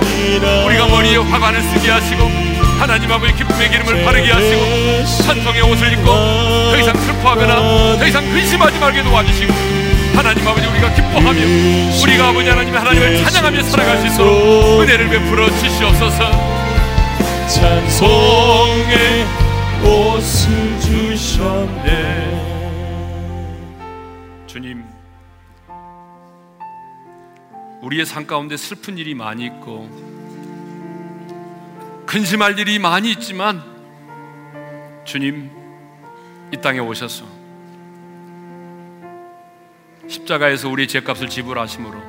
[0.67, 2.46] 우리가 머리에 화관을 쓰게 하시고
[2.79, 8.79] 하나님 아버지 기쁨의 기름을 바르게 하시고 찬송의 옷을 입고 더 이상 슬퍼하거나 더 이상 근심하지
[8.79, 9.53] 말게 도와주시고
[10.15, 11.41] 하나님 아버지 우리가 기뻐하며
[12.03, 16.31] 우리가 아버지 하나님 하나님을 찬양하며 살아갈 수 있도록 은혜를 베풀어 주시옵소서.
[17.49, 19.27] 찬송의
[19.85, 22.37] 옷을 주셨네.
[24.47, 24.85] 주님
[27.83, 29.89] 우리의 삶 가운데 슬픈 일이 많이 있고
[32.17, 33.63] 근심할 일이 많이 있지만
[35.05, 35.51] 주님
[36.51, 37.27] 이 땅에 오셔서
[40.09, 42.01] 십자가에서 우리의 죄값을 지불하심으로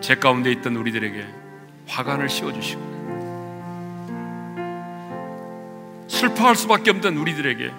[0.00, 1.26] 죄 가운데 있던 우리들에게
[1.88, 2.92] 화관을 씌워주시고
[6.06, 7.72] 슬퍼할 수밖에 없던 우리들에게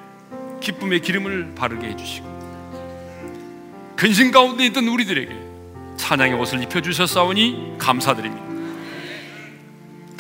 [0.60, 2.28] 기쁨의 기름을 바르게 해주시고
[3.96, 5.34] 근심 가운데 있던 우리들에게
[5.96, 8.53] 찬양의 옷을 입혀주셨사오니 감사드립니다.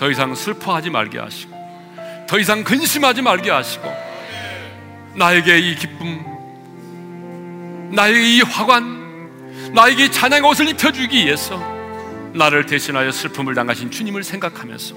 [0.04, 1.56] 더 이상 슬퍼하지 말게 하시고
[2.28, 3.90] 더 이상 근심하지 말게 하시고
[5.16, 6.26] 나에게 이 기쁨
[7.90, 11.58] 나에게 이 화관 나에게 찬양의 옷을 입혀주기 위해서
[12.34, 14.96] 나를 대신하여 슬픔을 당하신 주님을 생각하면서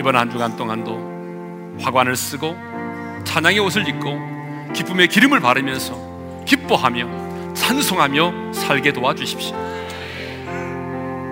[0.00, 2.56] 이번 한 주간 동안도 화관을 쓰고
[3.24, 9.54] 찬양의 옷을 입고 기쁨의 기름을 바르면서 기뻐하며 찬송하며 살게 도와주십시오.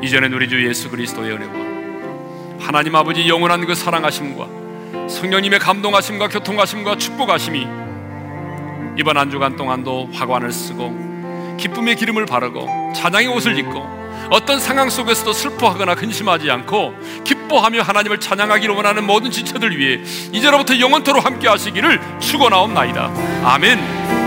[0.03, 1.70] 이전엔 우리 주 예수 그리스도의 은혜와
[2.61, 7.67] 하나님 아버지 영원한 그 사랑하심과 성령님의 감동하심과 교통하심과 축복하심이
[8.99, 14.01] 이번 한 주간 동안도 화관을 쓰고 기쁨의 기름을 바르고 찬양의 옷을 입고
[14.31, 16.95] 어떤 상황 속에서도 슬퍼하거나 근심하지 않고
[17.25, 20.01] 기뻐하며 하나님을 찬양하기를 원하는 모든 지체들 위해
[20.33, 23.11] 이제로부터 영원토로 함께 하시기를 축원하옵나이다.
[23.45, 24.20] 아멘.